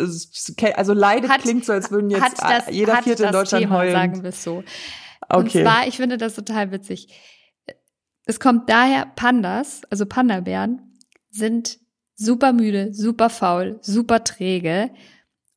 also 0.75 0.93
leidet 0.93 1.31
Hat- 1.31 1.41
klingt 1.41 1.65
so, 1.65 1.73
als 1.73 1.89
würden 1.89 2.11
jetzt 2.11 2.41
das, 2.41 2.69
jeder 2.69 3.01
Vierte 3.01 3.25
in 3.25 3.31
Deutschland 3.31 3.63
Thema, 3.63 3.77
heulen. 3.79 3.93
sagen 3.93 4.23
wir 4.23 4.29
es 4.29 4.43
so. 4.43 4.63
Und 5.27 5.47
okay. 5.47 5.63
zwar, 5.63 5.87
ich 5.87 5.97
finde 5.97 6.17
das 6.17 6.35
total 6.35 6.71
witzig. 6.71 7.07
Es 8.25 8.39
kommt 8.39 8.69
daher, 8.69 9.07
Pandas, 9.15 9.81
also 9.89 10.05
Panda-Bären, 10.05 10.99
sind 11.31 11.79
super 12.15 12.53
müde, 12.53 12.93
super 12.93 13.31
faul, 13.31 13.79
super 13.81 14.23
träge 14.23 14.91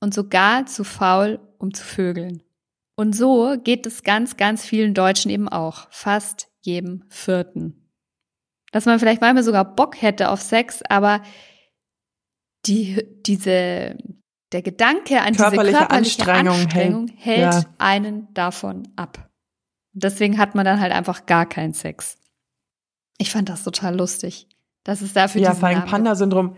und 0.01 0.15
sogar 0.15 0.65
zu 0.65 0.85
faul, 0.85 1.39
um 1.59 1.75
zu 1.75 1.85
vögeln. 1.85 2.43
Und 2.95 3.15
so 3.15 3.57
geht 3.63 3.87
es 3.87 4.03
ganz, 4.03 4.39
ganz 4.39 4.65
vielen 4.65 4.95
Deutschen 4.95 5.31
eben 5.31 5.49
auch. 5.49 5.87
Fast 5.91 6.49
jedem 6.63 7.05
Vierten. 7.09 7.91
Dass 8.73 8.87
man 8.87 8.99
vielleicht 8.99 9.21
manchmal 9.21 9.43
sogar 9.43 9.65
Bock 9.65 10.01
hätte 10.01 10.31
auf 10.31 10.41
Sex, 10.41 10.83
aber 10.89 11.23
die, 12.67 13.03
diese, 13.27 13.97
der 14.53 14.63
Gedanke 14.63 15.21
an 15.21 15.35
Körperliche 15.35 15.65
diese 15.67 15.79
körperliche 15.79 15.91
Anstrengung 15.91 16.55
Anstrengung, 16.55 17.09
hält- 17.09 17.19
hält, 17.19 17.55
ja. 17.55 17.65
einen 17.79 18.33
davon 18.35 18.89
ab. 18.97 19.29
Deswegen 19.93 20.39
hat 20.39 20.55
man 20.55 20.65
dann 20.65 20.81
halt 20.81 20.93
einfach 20.93 21.27
gar 21.27 21.47
keinen 21.47 21.75
Sex. 21.75 22.17
Ich 23.19 23.31
fand 23.31 23.49
das 23.49 23.63
total 23.63 23.97
lustig. 23.97 24.49
Das 24.85 25.03
ist 25.03 25.15
dafür 25.15 25.43
ja, 25.43 25.55
vor 25.55 25.69
allem. 25.69 25.85
Panda-Syndrom, 25.85 26.57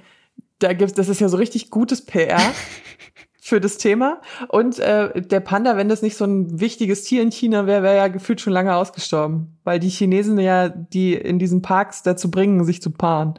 da 0.60 0.72
gibt's, 0.72 0.94
das 0.94 1.08
ist 1.08 1.20
ja 1.20 1.28
so 1.28 1.36
richtig 1.36 1.70
gutes 1.70 2.04
PR 2.04 2.40
für 3.44 3.60
das 3.60 3.76
Thema. 3.76 4.22
Und 4.48 4.78
äh, 4.78 5.20
der 5.20 5.40
Panda, 5.40 5.76
wenn 5.76 5.90
das 5.90 6.00
nicht 6.00 6.16
so 6.16 6.24
ein 6.24 6.60
wichtiges 6.60 7.04
Tier 7.04 7.20
in 7.20 7.30
China 7.30 7.66
wäre, 7.66 7.82
wäre 7.82 7.96
ja 7.98 8.08
gefühlt 8.08 8.40
schon 8.40 8.54
lange 8.54 8.74
ausgestorben. 8.74 9.58
Weil 9.64 9.78
die 9.78 9.90
Chinesen 9.90 10.38
ja 10.38 10.70
die 10.70 11.12
in 11.12 11.38
diesen 11.38 11.60
Parks 11.60 12.02
dazu 12.02 12.30
bringen, 12.30 12.64
sich 12.64 12.80
zu 12.80 12.90
paaren. 12.90 13.34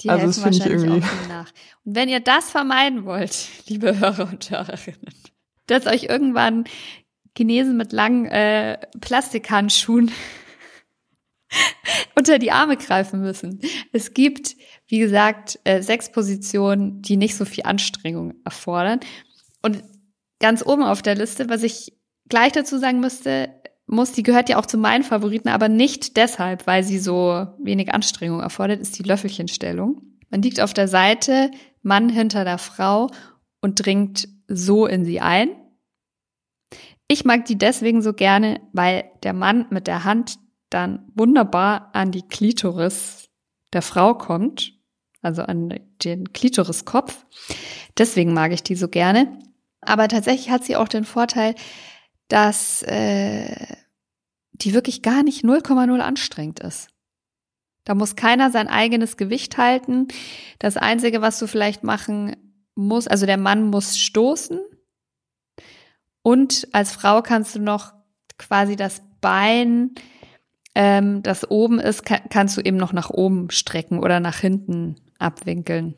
Die 0.00 0.10
Also 0.10 0.26
das 0.26 0.40
finde 0.42 0.58
ich 0.58 0.66
irgendwie- 0.66 1.06
nach. 1.28 1.52
Und 1.84 1.94
wenn 1.94 2.08
ihr 2.08 2.18
das 2.18 2.50
vermeiden 2.50 3.04
wollt, 3.04 3.46
liebe 3.68 3.96
Hörer 4.00 4.28
und 4.28 4.50
Hörerinnen, 4.50 5.14
dass 5.68 5.86
euch 5.86 6.04
irgendwann 6.04 6.64
Chinesen 7.36 7.76
mit 7.76 7.92
langen 7.92 8.26
äh, 8.26 8.78
Plastikhandschuhen 9.00 10.10
unter 12.16 12.40
die 12.40 12.50
Arme 12.50 12.76
greifen 12.76 13.20
müssen. 13.20 13.60
Es 13.92 14.14
gibt, 14.14 14.56
wie 14.88 14.98
gesagt, 14.98 15.60
äh, 15.62 15.80
sechs 15.80 16.10
Positionen, 16.10 17.02
die 17.02 17.16
nicht 17.16 17.36
so 17.36 17.44
viel 17.44 17.62
Anstrengung 17.62 18.34
erfordern. 18.44 18.98
Und 19.64 19.82
ganz 20.40 20.64
oben 20.64 20.82
auf 20.82 21.00
der 21.00 21.14
Liste, 21.14 21.48
was 21.48 21.62
ich 21.62 21.96
gleich 22.28 22.52
dazu 22.52 22.76
sagen 22.76 23.00
müsste, 23.00 23.48
muss, 23.86 24.12
die 24.12 24.22
gehört 24.22 24.50
ja 24.50 24.58
auch 24.58 24.66
zu 24.66 24.76
meinen 24.76 25.04
Favoriten, 25.04 25.48
aber 25.48 25.70
nicht 25.70 26.18
deshalb, 26.18 26.66
weil 26.66 26.84
sie 26.84 26.98
so 26.98 27.46
wenig 27.58 27.94
Anstrengung 27.94 28.40
erfordert, 28.40 28.80
ist 28.80 28.98
die 28.98 29.04
Löffelchenstellung. 29.04 30.02
Man 30.28 30.42
liegt 30.42 30.60
auf 30.60 30.74
der 30.74 30.86
Seite, 30.86 31.50
Mann 31.80 32.10
hinter 32.10 32.44
der 32.44 32.58
Frau 32.58 33.08
und 33.62 33.86
dringt 33.86 34.28
so 34.46 34.84
in 34.84 35.06
sie 35.06 35.20
ein. 35.20 35.48
Ich 37.08 37.24
mag 37.24 37.46
die 37.46 37.56
deswegen 37.56 38.02
so 38.02 38.12
gerne, 38.12 38.60
weil 38.74 39.04
der 39.22 39.32
Mann 39.32 39.64
mit 39.70 39.86
der 39.86 40.04
Hand 40.04 40.36
dann 40.68 41.10
wunderbar 41.14 41.88
an 41.94 42.10
die 42.10 42.28
Klitoris 42.28 43.30
der 43.72 43.80
Frau 43.80 44.12
kommt, 44.12 44.78
also 45.22 45.40
an 45.40 45.80
den 46.02 46.34
Klitoriskopf. 46.34 47.24
Deswegen 47.96 48.34
mag 48.34 48.52
ich 48.52 48.62
die 48.62 48.74
so 48.74 48.88
gerne. 48.88 49.38
Aber 49.86 50.08
tatsächlich 50.08 50.50
hat 50.50 50.64
sie 50.64 50.76
auch 50.76 50.88
den 50.88 51.04
Vorteil, 51.04 51.54
dass 52.28 52.82
äh, 52.82 53.76
die 54.52 54.72
wirklich 54.74 55.02
gar 55.02 55.22
nicht 55.22 55.44
0,0 55.44 55.98
anstrengend 56.00 56.60
ist. 56.60 56.88
Da 57.84 57.94
muss 57.94 58.16
keiner 58.16 58.50
sein 58.50 58.68
eigenes 58.68 59.16
Gewicht 59.16 59.58
halten. 59.58 60.08
Das 60.58 60.76
Einzige, 60.76 61.20
was 61.20 61.38
du 61.38 61.46
vielleicht 61.46 61.84
machen 61.84 62.34
musst, 62.74 63.10
also 63.10 63.26
der 63.26 63.36
Mann 63.36 63.68
muss 63.68 63.98
stoßen. 63.98 64.60
Und 66.22 66.68
als 66.72 66.92
Frau 66.92 67.20
kannst 67.22 67.54
du 67.54 67.60
noch 67.60 67.92
quasi 68.38 68.76
das 68.76 69.02
Bein, 69.20 69.90
ähm, 70.74 71.22
das 71.22 71.50
oben 71.50 71.78
ist, 71.78 72.04
ka- 72.04 72.20
kannst 72.30 72.56
du 72.56 72.60
eben 72.62 72.76
noch 72.76 72.92
nach 72.92 73.10
oben 73.10 73.50
strecken 73.50 73.98
oder 73.98 74.20
nach 74.20 74.38
hinten 74.38 74.96
abwinkeln. 75.18 75.94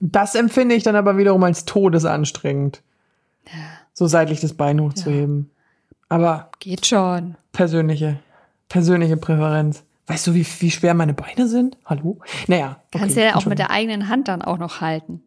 Das 0.00 0.34
empfinde 0.34 0.74
ich 0.74 0.82
dann 0.82 0.96
aber 0.96 1.16
wiederum 1.16 1.42
als 1.42 1.64
todesanstrengend. 1.64 2.82
So 3.92 4.06
seitlich 4.06 4.40
das 4.40 4.54
Bein 4.54 4.80
hochzuheben. 4.80 5.50
Aber 6.08 6.50
Geht 6.58 6.86
schon. 6.86 7.36
persönliche, 7.52 8.18
persönliche 8.68 9.16
Präferenz. 9.16 9.82
Weißt 10.06 10.26
du, 10.28 10.34
wie, 10.34 10.46
wie 10.60 10.70
schwer 10.70 10.94
meine 10.94 11.14
Beine 11.14 11.48
sind? 11.48 11.76
Hallo? 11.84 12.20
Naja. 12.46 12.80
Okay, 12.88 12.98
Kannst 13.00 13.16
ja 13.16 13.34
auch 13.34 13.46
mit 13.46 13.58
der 13.58 13.70
eigenen 13.70 14.08
Hand 14.08 14.28
dann 14.28 14.40
auch 14.42 14.58
noch 14.58 14.80
halten. 14.80 15.22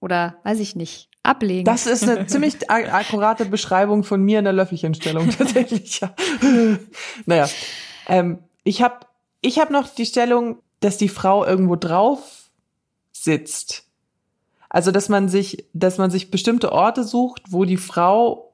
Oder, 0.00 0.36
weiß 0.44 0.60
ich 0.60 0.76
nicht, 0.76 1.08
ablegen. 1.22 1.64
Das 1.64 1.86
ist 1.86 2.06
eine 2.06 2.26
ziemlich 2.26 2.70
ak- 2.70 2.92
akkurate 2.92 3.46
Beschreibung 3.46 4.04
von 4.04 4.22
mir 4.22 4.38
in 4.38 4.44
der 4.44 4.52
Löffelchenstellung 4.52 5.30
tatsächlich. 5.38 6.00
Ja. 6.00 6.14
naja, 7.26 7.48
ähm, 8.06 8.40
ich 8.64 8.82
habe 8.82 9.00
ich 9.40 9.58
hab 9.58 9.70
noch 9.70 9.88
die 9.88 10.04
Stellung, 10.06 10.58
dass 10.80 10.98
die 10.98 11.08
Frau 11.08 11.44
irgendwo 11.46 11.76
drauf 11.76 12.50
sitzt. 13.12 13.87
Also 14.68 14.90
dass 14.90 15.08
man 15.08 15.28
sich, 15.28 15.66
dass 15.72 15.98
man 15.98 16.10
sich 16.10 16.30
bestimmte 16.30 16.72
Orte 16.72 17.04
sucht, 17.04 17.42
wo 17.48 17.64
die 17.64 17.76
Frau 17.76 18.52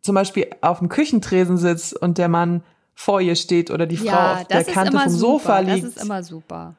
zum 0.00 0.14
Beispiel 0.14 0.48
auf 0.60 0.78
dem 0.78 0.88
Küchentresen 0.88 1.56
sitzt 1.56 2.00
und 2.00 2.18
der 2.18 2.28
Mann 2.28 2.62
vor 2.94 3.20
ihr 3.20 3.36
steht 3.36 3.70
oder 3.70 3.86
die 3.86 3.96
Frau 3.96 4.06
ja, 4.06 4.34
auf 4.36 4.44
der 4.46 4.64
Kante 4.64 4.98
vom 4.98 5.08
super. 5.08 5.18
Sofa 5.18 5.58
liegt. 5.60 5.84
Das 5.84 5.96
ist 5.96 6.02
immer 6.02 6.22
super. 6.22 6.74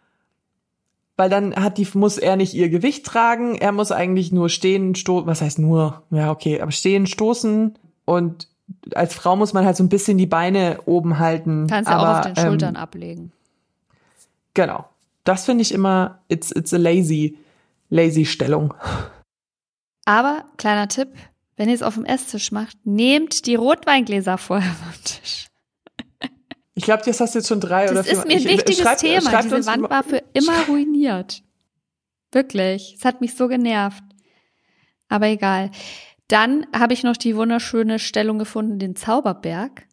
Weil 1.18 1.30
dann 1.30 1.54
hat 1.56 1.78
die, 1.78 1.88
muss 1.96 2.18
er 2.18 2.38
nicht 2.38 2.54
ihr 2.54 2.70
Gewicht 2.70 3.06
tragen, 3.06 3.56
er 3.56 3.74
muss 3.74 3.92
eigentlich 3.92 4.32
nur 4.32 4.48
stehen, 4.48 4.96
stoßen, 4.96 5.28
was 5.28 5.42
heißt 5.42 5.60
nur? 5.60 6.04
Ja, 6.12 6.32
okay, 6.32 6.62
aber 6.62 6.72
stehen, 6.72 7.08
stoßen 7.08 7.78
und 8.06 8.48
als 8.94 9.14
Frau 9.16 9.36
muss 9.36 9.54
man 9.54 9.66
halt 9.66 9.76
so 9.76 9.84
ein 9.84 9.90
bisschen 9.90 10.18
die 10.18 10.28
Beine 10.28 10.80
oben 10.86 11.20
halten. 11.20 11.68
Kannst 11.70 11.90
ja 11.90 11.98
aber, 11.98 12.12
auch 12.12 12.20
auf 12.20 12.34
den 12.34 12.36
Schultern 12.36 12.76
Ähm, 12.76 12.82
ablegen. 12.82 13.32
genau. 14.54 14.86
Das 15.26 15.46
finde 15.46 15.62
ich 15.62 15.74
immer, 15.74 16.20
it's, 16.30 16.52
it's 16.52 16.74
a 16.74 16.78
lazy, 16.78 17.38
lazy 17.90 18.26
Stellung. 18.26 18.74
Aber, 20.06 20.46
kleiner 20.58 20.88
Tipp, 20.88 21.10
wenn 21.56 21.70
ihr 21.70 21.76
es 21.76 21.82
auf 21.84 21.96
dem 21.96 22.06
Esstisch 22.06 22.52
macht, 22.52 22.78
nehmt 22.86 23.46
die 23.46 23.56
Rotweingläser 23.56 24.38
vorher 24.38 24.72
vom 24.74 25.04
Tisch. 25.04 25.48
Ich 26.74 26.86
glaube, 26.86 27.04
das 27.06 27.20
hast 27.20 27.36
du 27.36 27.40
jetzt 27.40 27.50
schon 27.50 27.60
drei 27.60 27.86
oder 27.86 27.96
Das 27.96 28.08
vier 28.08 28.18
ist 28.20 28.26
mir 28.26 28.34
ein 28.34 28.40
ich- 28.40 28.48
wichtiges 28.48 28.82
schreibt- 28.82 29.02
Thema. 29.02 29.22
schreibt 29.30 29.44
Diese 29.46 29.66
Wand 29.66 29.90
war 29.90 30.04
für 30.04 30.24
immer 30.34 30.66
ruiniert. 30.68 31.44
Wirklich. 32.32 32.96
Es 32.98 33.04
hat 33.06 33.20
mich 33.22 33.36
so 33.36 33.48
genervt. 33.48 34.04
Aber 35.10 35.28
egal. 35.28 35.72
Dann 36.28 36.68
habe 36.78 36.94
ich 36.94 37.04
noch 37.04 37.18
die 37.18 37.36
wunderschöne 37.36 38.00
Stellung 38.00 38.38
gefunden, 38.40 38.80
den 38.80 38.96
Zauberberg. 38.96 39.88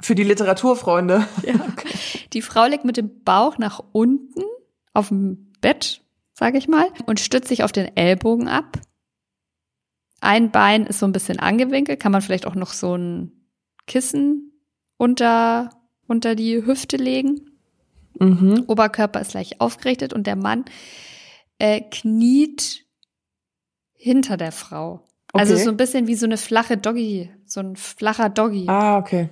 Für 0.00 0.14
die 0.14 0.22
Literaturfreunde. 0.24 1.26
Die 2.32 2.42
Frau 2.42 2.64
liegt 2.66 2.84
mit 2.84 2.96
dem 2.96 3.22
Bauch 3.24 3.58
nach 3.58 3.80
unten 3.92 4.42
auf 4.94 5.08
dem 5.08 5.52
Bett, 5.60 6.01
sage 6.42 6.58
ich 6.58 6.66
mal, 6.66 6.88
und 7.06 7.20
stützt 7.20 7.46
sich 7.46 7.62
auf 7.62 7.70
den 7.70 7.96
Ellbogen 7.96 8.48
ab. 8.48 8.80
Ein 10.20 10.50
Bein 10.50 10.86
ist 10.86 10.98
so 10.98 11.06
ein 11.06 11.12
bisschen 11.12 11.38
angewinkelt, 11.38 12.00
kann 12.00 12.10
man 12.10 12.20
vielleicht 12.20 12.46
auch 12.48 12.56
noch 12.56 12.72
so 12.72 12.96
ein 12.96 13.30
Kissen 13.86 14.50
unter, 14.96 15.70
unter 16.08 16.34
die 16.34 16.66
Hüfte 16.66 16.96
legen. 16.96 17.52
Mhm. 18.18 18.64
Oberkörper 18.66 19.20
ist 19.20 19.34
leicht 19.34 19.60
aufgerichtet 19.60 20.12
und 20.12 20.26
der 20.26 20.34
Mann 20.34 20.64
äh, 21.60 21.80
kniet 21.80 22.86
hinter 23.94 24.36
der 24.36 24.50
Frau. 24.50 25.06
Also 25.32 25.54
Okay. 25.54 25.62
so 25.62 25.70
ein 25.70 25.76
bisschen 25.76 26.08
wie 26.08 26.16
so 26.16 26.26
eine 26.26 26.38
flache 26.38 26.76
Doggy, 26.76 27.30
so 27.46 27.60
ein 27.60 27.76
flacher 27.76 28.28
Doggy. 28.30 28.64
Ah, 28.68 28.98
okay. 28.98 29.28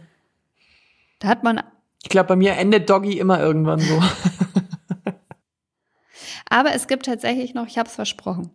Da 1.18 1.26
hat 1.26 1.42
man 1.42 1.60
Ich 2.04 2.08
glaube, 2.08 2.28
bei 2.28 2.36
mir 2.36 2.52
endet 2.52 2.88
Doggy 2.88 3.18
immer 3.18 3.40
irgendwann 3.40 3.80
so. 3.80 4.00
Aber 6.50 6.74
es 6.74 6.86
gibt 6.86 7.06
tatsächlich 7.06 7.54
noch, 7.54 7.66
ich 7.66 7.78
habe 7.78 7.88
es 7.88 7.94
versprochen. 7.94 8.50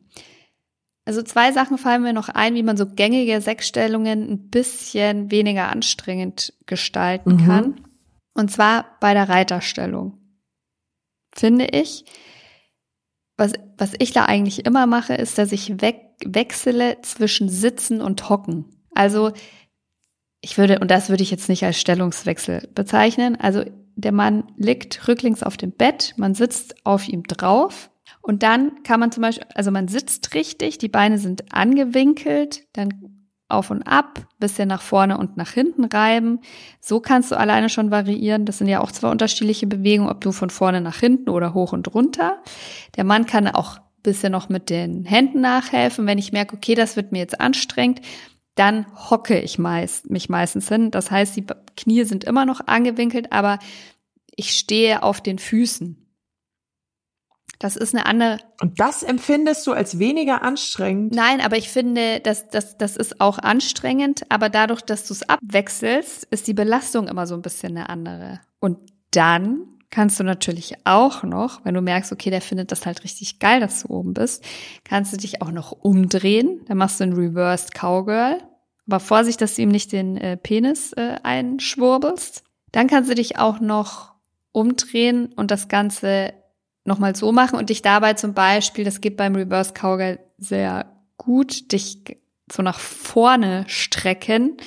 Also 1.05 1.21
zwei 1.23 1.51
Sachen 1.51 1.77
fallen 1.77 2.03
mir 2.03 2.13
noch 2.13 2.29
ein, 2.29 2.55
wie 2.55 2.63
man 2.63 2.77
so 2.77 2.85
gängige 2.87 3.39
Sechsstellungen 3.41 4.29
ein 4.29 4.49
bisschen 4.49 5.31
weniger 5.31 5.69
anstrengend 5.69 6.53
gestalten 6.65 7.35
Mhm. 7.35 7.45
kann. 7.45 7.81
Und 8.33 8.51
zwar 8.51 8.97
bei 8.99 9.13
der 9.13 9.29
Reiterstellung. 9.29 10.17
Finde 11.33 11.65
ich, 11.65 12.05
was, 13.37 13.53
was 13.77 13.93
ich 13.99 14.11
da 14.13 14.25
eigentlich 14.25 14.65
immer 14.65 14.87
mache, 14.87 15.13
ist, 15.13 15.37
dass 15.37 15.51
ich 15.51 15.81
weg, 15.81 16.01
wechsle 16.25 16.97
zwischen 17.01 17.49
Sitzen 17.49 18.01
und 18.01 18.29
Hocken. 18.29 18.65
Also 18.93 19.31
ich 20.41 20.57
würde, 20.57 20.79
und 20.79 20.89
das 20.91 21.09
würde 21.09 21.23
ich 21.23 21.31
jetzt 21.31 21.49
nicht 21.49 21.63
als 21.63 21.79
Stellungswechsel 21.79 22.69
bezeichnen. 22.73 23.35
Also 23.35 23.63
der 23.95 24.11
Mann 24.11 24.43
liegt 24.57 25.07
rücklings 25.07 25.43
auf 25.43 25.57
dem 25.57 25.71
Bett, 25.71 26.13
man 26.17 26.33
sitzt 26.33 26.75
auf 26.85 27.07
ihm 27.07 27.23
drauf 27.23 27.89
und 28.21 28.43
dann 28.43 28.83
kann 28.83 28.99
man 28.99 29.11
zum 29.11 29.21
Beispiel, 29.21 29.47
also 29.55 29.71
man 29.71 29.87
sitzt 29.87 30.33
richtig, 30.33 30.77
die 30.77 30.89
Beine 30.89 31.17
sind 31.17 31.53
angewinkelt, 31.53 32.65
dann 32.73 33.15
auf 33.47 33.69
und 33.69 33.83
ab, 33.83 34.27
bisschen 34.39 34.67
nach 34.67 34.81
vorne 34.81 35.17
und 35.17 35.37
nach 35.37 35.51
hinten 35.51 35.85
reiben. 35.85 36.39
So 36.81 36.99
kannst 36.99 37.31
du 37.31 37.37
alleine 37.37 37.69
schon 37.69 37.91
variieren. 37.91 38.45
Das 38.45 38.57
sind 38.57 38.67
ja 38.67 38.81
auch 38.81 38.91
zwei 38.91 39.11
unterschiedliche 39.11 39.67
Bewegungen, 39.67 40.09
ob 40.09 40.21
du 40.21 40.31
von 40.31 40.49
vorne 40.49 40.81
nach 40.81 40.97
hinten 40.97 41.29
oder 41.29 41.53
hoch 41.53 41.71
und 41.71 41.93
runter. 41.93 42.41
Der 42.97 43.03
Mann 43.03 43.27
kann 43.27 43.47
auch 43.47 43.77
bisschen 44.01 44.31
noch 44.31 44.49
mit 44.49 44.69
den 44.69 45.03
Händen 45.03 45.41
nachhelfen. 45.41 46.07
Wenn 46.07 46.17
ich 46.17 46.31
merke, 46.31 46.55
okay, 46.55 46.75
das 46.75 46.95
wird 46.95 47.11
mir 47.11 47.19
jetzt 47.19 47.41
anstrengend, 47.41 48.01
dann 48.55 48.85
hocke 49.09 49.39
ich 49.39 49.59
meist, 49.59 50.09
mich 50.09 50.29
meistens 50.29 50.69
hin. 50.69 50.91
Das 50.91 51.11
heißt, 51.11 51.35
die 51.35 51.45
Knie 51.75 52.05
sind 52.05 52.23
immer 52.23 52.45
noch 52.45 52.61
angewinkelt, 52.67 53.31
aber 53.31 53.59
ich 54.35 54.51
stehe 54.57 55.03
auf 55.03 55.21
den 55.21 55.39
Füßen. 55.39 56.01
Das 57.59 57.75
ist 57.75 57.95
eine 57.95 58.05
andere. 58.05 58.39
Und 58.61 58.79
das 58.79 59.03
empfindest 59.03 59.65
du 59.65 59.71
als 59.71 59.99
weniger 59.99 60.41
anstrengend? 60.41 61.15
Nein, 61.15 61.41
aber 61.41 61.57
ich 61.57 61.69
finde, 61.69 62.19
das, 62.19 62.49
das, 62.49 62.77
das 62.77 62.97
ist 62.97 63.21
auch 63.21 63.39
anstrengend, 63.39 64.23
aber 64.29 64.49
dadurch, 64.49 64.81
dass 64.81 65.07
du 65.07 65.13
es 65.13 65.27
abwechselst, 65.27 66.25
ist 66.25 66.47
die 66.47 66.53
Belastung 66.53 67.07
immer 67.07 67.27
so 67.27 67.35
ein 67.35 67.41
bisschen 67.41 67.77
eine 67.77 67.89
andere. 67.89 68.41
Und 68.59 68.77
dann 69.11 69.74
kannst 69.89 70.19
du 70.19 70.23
natürlich 70.23 70.75
auch 70.83 71.23
noch, 71.23 71.63
wenn 71.63 71.73
du 71.73 71.81
merkst, 71.81 72.11
okay, 72.11 72.29
der 72.29 72.41
findet 72.41 72.71
das 72.71 72.85
halt 72.85 73.03
richtig 73.03 73.39
geil, 73.39 73.59
dass 73.59 73.83
du 73.83 73.89
oben 73.89 74.13
bist, 74.13 74.43
kannst 74.83 75.13
du 75.13 75.17
dich 75.17 75.41
auch 75.41 75.51
noch 75.51 75.71
umdrehen. 75.71 76.61
Dann 76.67 76.77
machst 76.77 76.99
du 76.99 77.05
ein 77.05 77.13
Reversed 77.13 77.73
Cowgirl. 77.73 78.41
Aber 78.87 78.99
Vorsicht, 78.99 79.41
dass 79.41 79.55
du 79.55 79.63
ihm 79.63 79.69
nicht 79.69 79.91
den 79.91 80.17
äh, 80.17 80.37
Penis 80.37 80.93
äh, 80.93 81.15
einschwurbelst. 81.23 82.43
Dann 82.71 82.87
kannst 82.87 83.09
du 83.09 83.15
dich 83.15 83.39
auch 83.39 83.59
noch 83.59 84.13
umdrehen 84.51 85.33
und 85.35 85.51
das 85.51 85.67
Ganze 85.67 86.33
nochmal 86.83 87.15
so 87.15 87.31
machen 87.31 87.57
und 87.57 87.69
dich 87.69 87.81
dabei 87.81 88.13
zum 88.13 88.33
Beispiel, 88.33 88.85
das 88.85 89.01
geht 89.01 89.17
beim 89.17 89.35
Reverse 89.35 89.73
Cowgirl 89.73 90.19
sehr 90.37 90.85
gut, 91.17 91.71
dich 91.71 92.03
so 92.51 92.61
nach 92.61 92.79
vorne 92.79 93.65
strecken 93.67 94.57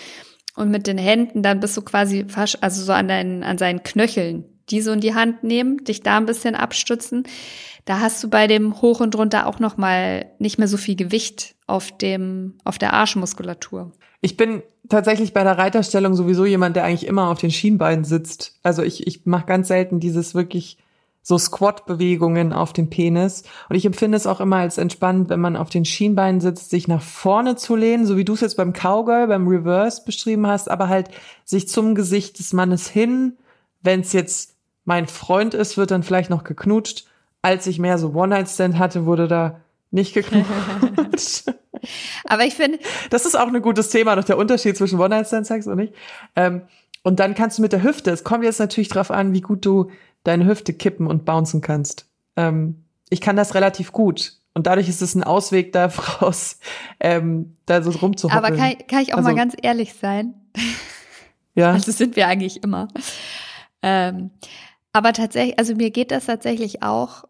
und 0.56 0.70
mit 0.70 0.86
den 0.86 0.98
Händen 0.98 1.42
dann 1.42 1.60
bist 1.60 1.76
du 1.76 1.82
quasi 1.82 2.24
fast, 2.28 2.62
also 2.62 2.82
so 2.82 2.92
an 2.92 3.06
deinen, 3.06 3.44
an 3.44 3.58
seinen 3.58 3.84
Knöcheln, 3.84 4.44
die 4.70 4.80
so 4.80 4.92
in 4.92 5.00
die 5.00 5.14
Hand 5.14 5.44
nehmen, 5.44 5.84
dich 5.84 6.02
da 6.02 6.16
ein 6.16 6.26
bisschen 6.26 6.54
abstützen. 6.54 7.24
Da 7.84 8.00
hast 8.00 8.22
du 8.22 8.28
bei 8.28 8.46
dem 8.46 8.82
hoch 8.82 9.00
und 9.00 9.16
runter 9.16 9.46
auch 9.46 9.60
nochmal 9.60 10.26
nicht 10.38 10.58
mehr 10.58 10.68
so 10.68 10.76
viel 10.76 10.96
Gewicht 10.96 11.54
auf 11.66 11.96
dem, 11.96 12.54
auf 12.64 12.78
der 12.78 12.92
Arschmuskulatur. 12.92 13.92
Ich 14.20 14.36
bin 14.36 14.62
tatsächlich 14.88 15.32
bei 15.32 15.44
der 15.44 15.58
Reiterstellung 15.58 16.14
sowieso 16.14 16.44
jemand, 16.44 16.76
der 16.76 16.84
eigentlich 16.84 17.06
immer 17.06 17.30
auf 17.30 17.38
den 17.38 17.50
Schienbeinen 17.50 18.04
sitzt. 18.04 18.58
Also 18.62 18.82
ich, 18.82 19.06
ich 19.06 19.26
mache 19.26 19.46
ganz 19.46 19.68
selten 19.68 20.00
dieses 20.00 20.34
wirklich 20.34 20.78
so 21.22 21.36
Squat-Bewegungen 21.36 22.52
auf 22.52 22.72
dem 22.72 22.88
Penis. 22.88 23.42
Und 23.68 23.76
ich 23.76 23.84
empfinde 23.84 24.16
es 24.16 24.26
auch 24.26 24.40
immer 24.40 24.56
als 24.56 24.78
entspannend, 24.78 25.28
wenn 25.28 25.40
man 25.40 25.56
auf 25.56 25.68
den 25.68 25.84
Schienbeinen 25.84 26.40
sitzt, 26.40 26.70
sich 26.70 26.88
nach 26.88 27.02
vorne 27.02 27.56
zu 27.56 27.76
lehnen, 27.76 28.06
so 28.06 28.16
wie 28.16 28.24
du 28.24 28.32
es 28.32 28.40
jetzt 28.40 28.56
beim 28.56 28.72
Cowgirl, 28.72 29.28
beim 29.28 29.46
Reverse 29.46 30.02
beschrieben 30.04 30.46
hast, 30.46 30.70
aber 30.70 30.88
halt 30.88 31.08
sich 31.44 31.68
zum 31.68 31.94
Gesicht 31.94 32.38
des 32.38 32.52
Mannes 32.52 32.88
hin. 32.88 33.36
Wenn 33.82 34.00
es 34.00 34.12
jetzt 34.12 34.57
mein 34.88 35.06
Freund 35.06 35.52
ist, 35.52 35.76
wird 35.76 35.90
dann 35.90 36.02
vielleicht 36.02 36.30
noch 36.30 36.44
geknutscht. 36.44 37.04
Als 37.42 37.66
ich 37.66 37.78
mehr 37.78 37.98
so 37.98 38.14
One-Night-Stand 38.14 38.78
hatte, 38.78 39.04
wurde 39.04 39.28
da 39.28 39.60
nicht 39.90 40.14
geknutscht. 40.14 41.44
aber 42.24 42.44
ich 42.46 42.54
finde. 42.54 42.78
Das 43.10 43.26
ist 43.26 43.38
auch 43.38 43.48
ein 43.48 43.60
gutes 43.60 43.90
Thema, 43.90 44.16
noch 44.16 44.24
der 44.24 44.38
Unterschied 44.38 44.78
zwischen 44.78 44.98
One-Night-Stand-Sex 44.98 45.66
und 45.66 45.76
nicht. 45.76 45.92
Ähm, 46.36 46.62
und 47.02 47.20
dann 47.20 47.34
kannst 47.34 47.58
du 47.58 47.62
mit 47.62 47.74
der 47.74 47.82
Hüfte, 47.82 48.10
es 48.10 48.24
kommt 48.24 48.44
jetzt 48.44 48.60
natürlich 48.60 48.88
drauf 48.88 49.10
an, 49.10 49.34
wie 49.34 49.42
gut 49.42 49.66
du 49.66 49.90
deine 50.24 50.46
Hüfte 50.46 50.72
kippen 50.72 51.06
und 51.06 51.26
bouncen 51.26 51.60
kannst. 51.60 52.06
Ähm, 52.36 52.82
ich 53.10 53.20
kann 53.20 53.36
das 53.36 53.54
relativ 53.54 53.92
gut. 53.92 54.38
Und 54.54 54.66
dadurch 54.66 54.88
ist 54.88 55.02
es 55.02 55.14
ein 55.14 55.22
Ausweg 55.22 55.72
daraus, 55.72 56.60
ähm, 56.98 57.56
da 57.66 57.82
so 57.82 57.90
rumzuhocken. 57.90 58.38
Aber 58.38 58.56
kann, 58.56 58.74
kann 58.88 59.02
ich 59.02 59.12
auch 59.12 59.18
also, 59.18 59.28
mal 59.28 59.36
ganz 59.36 59.54
ehrlich 59.60 59.92
sein? 59.92 60.32
Ja. 61.54 61.72
Also 61.74 61.92
sind 61.92 62.16
wir 62.16 62.26
eigentlich 62.26 62.62
immer. 62.62 62.88
Ähm, 63.82 64.30
aber 64.92 65.12
tatsächlich, 65.12 65.58
also 65.58 65.74
mir 65.74 65.90
geht 65.90 66.10
das 66.10 66.26
tatsächlich 66.26 66.82
auch 66.82 67.24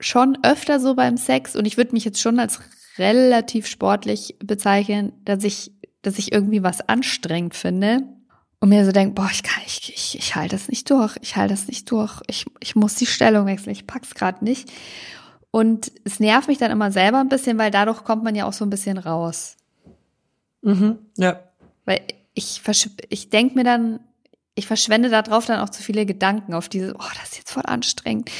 schon 0.00 0.38
öfter 0.42 0.80
so 0.80 0.94
beim 0.94 1.16
Sex 1.16 1.56
und 1.56 1.64
ich 1.66 1.76
würde 1.76 1.92
mich 1.92 2.04
jetzt 2.04 2.20
schon 2.20 2.38
als 2.38 2.60
relativ 2.98 3.66
sportlich 3.66 4.36
bezeichnen, 4.44 5.12
dass 5.24 5.44
ich, 5.44 5.72
dass 6.02 6.18
ich 6.18 6.32
irgendwie 6.32 6.62
was 6.62 6.88
anstrengend 6.88 7.54
finde 7.54 8.02
und 8.60 8.68
mir 8.68 8.84
so 8.84 8.92
denke, 8.92 9.14
boah, 9.14 9.28
ich 9.32 9.42
kann, 9.42 9.62
ich, 9.66 9.92
ich, 9.94 10.18
ich 10.18 10.36
halte 10.36 10.54
das 10.54 10.68
nicht 10.68 10.90
durch, 10.90 11.16
ich 11.22 11.36
halte 11.36 11.54
das 11.54 11.66
nicht 11.66 11.90
durch, 11.90 12.20
ich, 12.28 12.46
ich 12.60 12.76
muss 12.76 12.94
die 12.94 13.06
Stellung 13.06 13.46
wechseln, 13.46 13.72
ich 13.72 13.86
pack's 13.86 14.14
gerade 14.14 14.44
nicht. 14.44 14.70
Und 15.50 15.92
es 16.04 16.20
nervt 16.20 16.48
mich 16.48 16.58
dann 16.58 16.70
immer 16.70 16.92
selber 16.92 17.18
ein 17.18 17.28
bisschen, 17.28 17.58
weil 17.58 17.70
dadurch 17.70 18.04
kommt 18.04 18.24
man 18.24 18.34
ja 18.34 18.46
auch 18.46 18.52
so 18.52 18.64
ein 18.64 18.70
bisschen 18.70 18.98
raus. 18.98 19.56
Mhm, 20.62 20.98
ja. 21.16 21.40
Weil 21.84 22.00
ich, 22.34 22.62
ich 23.08 23.30
denke 23.30 23.56
mir 23.56 23.64
dann, 23.64 24.00
ich 24.54 24.66
verschwende 24.66 25.08
darauf 25.08 25.46
dann 25.46 25.60
auch 25.60 25.70
zu 25.70 25.82
viele 25.82 26.06
Gedanken 26.06 26.54
auf 26.54 26.68
diese, 26.68 26.94
oh, 26.94 27.10
das 27.20 27.30
ist 27.30 27.38
jetzt 27.38 27.52
voll 27.52 27.64
anstrengend. 27.66 28.30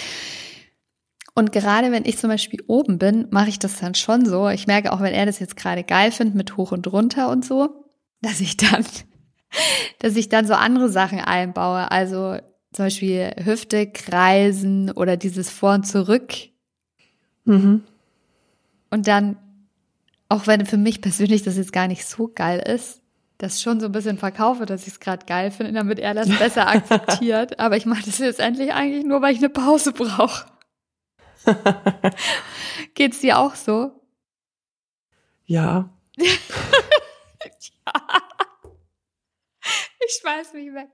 Und 1.34 1.52
gerade 1.52 1.90
wenn 1.90 2.04
ich 2.04 2.18
zum 2.18 2.28
Beispiel 2.28 2.62
oben 2.66 2.98
bin, 2.98 3.26
mache 3.30 3.48
ich 3.48 3.58
das 3.58 3.78
dann 3.78 3.94
schon 3.94 4.26
so. 4.26 4.48
Ich 4.48 4.66
merke 4.66 4.92
auch, 4.92 5.00
wenn 5.00 5.14
er 5.14 5.24
das 5.24 5.38
jetzt 5.38 5.56
gerade 5.56 5.82
geil 5.82 6.12
findet 6.12 6.34
mit 6.34 6.56
hoch 6.58 6.72
und 6.72 6.92
runter 6.92 7.30
und 7.30 7.44
so, 7.44 7.86
dass 8.20 8.40
ich 8.40 8.56
dann 8.58 8.84
dass 9.98 10.16
ich 10.16 10.28
dann 10.28 10.46
so 10.46 10.54
andere 10.54 10.88
Sachen 10.88 11.20
einbaue. 11.20 11.90
Also 11.90 12.36
zum 12.72 12.86
Beispiel 12.86 13.32
Hüfte 13.42 13.90
kreisen 13.90 14.90
oder 14.90 15.16
dieses 15.16 15.50
Vor 15.50 15.74
und 15.74 15.86
Zurück. 15.86 16.32
Mhm. 17.44 17.82
Und 18.90 19.06
dann, 19.06 19.36
auch 20.28 20.46
wenn 20.46 20.66
für 20.66 20.76
mich 20.76 21.00
persönlich 21.00 21.42
das 21.42 21.56
jetzt 21.56 21.72
gar 21.72 21.88
nicht 21.88 22.06
so 22.06 22.30
geil 22.34 22.60
ist, 22.60 23.01
das 23.42 23.60
schon 23.60 23.80
so 23.80 23.86
ein 23.86 23.92
bisschen 23.92 24.18
verkaufe, 24.18 24.66
dass 24.66 24.82
ich 24.82 24.94
es 24.94 25.00
gerade 25.00 25.26
geil 25.26 25.50
finde, 25.50 25.72
damit 25.72 25.98
er 25.98 26.14
das 26.14 26.28
besser 26.38 26.68
akzeptiert. 26.68 27.58
Aber 27.60 27.76
ich 27.76 27.86
mache 27.86 28.04
das 28.04 28.18
jetzt 28.18 28.38
endlich 28.38 28.72
eigentlich 28.72 29.04
nur, 29.04 29.20
weil 29.20 29.32
ich 29.32 29.38
eine 29.38 29.48
Pause 29.48 29.92
brauche. 29.92 30.46
Geht's 32.94 33.18
dir 33.18 33.40
auch 33.40 33.56
so? 33.56 34.00
Ja. 35.44 35.90
ja. 36.16 36.32
Ich 40.06 40.20
schmeiß 40.20 40.52
mich 40.52 40.72
weg. 40.72 40.88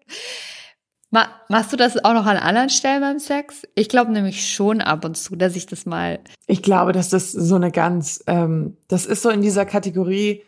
Machst 1.10 1.72
du 1.72 1.76
das 1.76 2.02
auch 2.02 2.14
noch 2.14 2.26
an 2.26 2.36
anderen 2.38 2.70
Stellen 2.70 3.02
beim 3.02 3.18
Sex? 3.18 3.62
Ich 3.74 3.90
glaube 3.90 4.12
nämlich 4.12 4.50
schon 4.50 4.80
ab 4.80 5.04
und 5.04 5.16
zu, 5.16 5.36
dass 5.36 5.54
ich 5.54 5.66
das 5.66 5.84
mal. 5.84 6.20
Ich 6.46 6.62
glaube, 6.62 6.92
dass 6.92 7.10
das 7.10 7.32
so 7.32 7.56
eine 7.56 7.70
ganz, 7.72 8.22
ähm, 8.26 8.78
das 8.88 9.04
ist 9.04 9.22
so 9.22 9.30
in 9.30 9.42
dieser 9.42 9.66
Kategorie, 9.66 10.44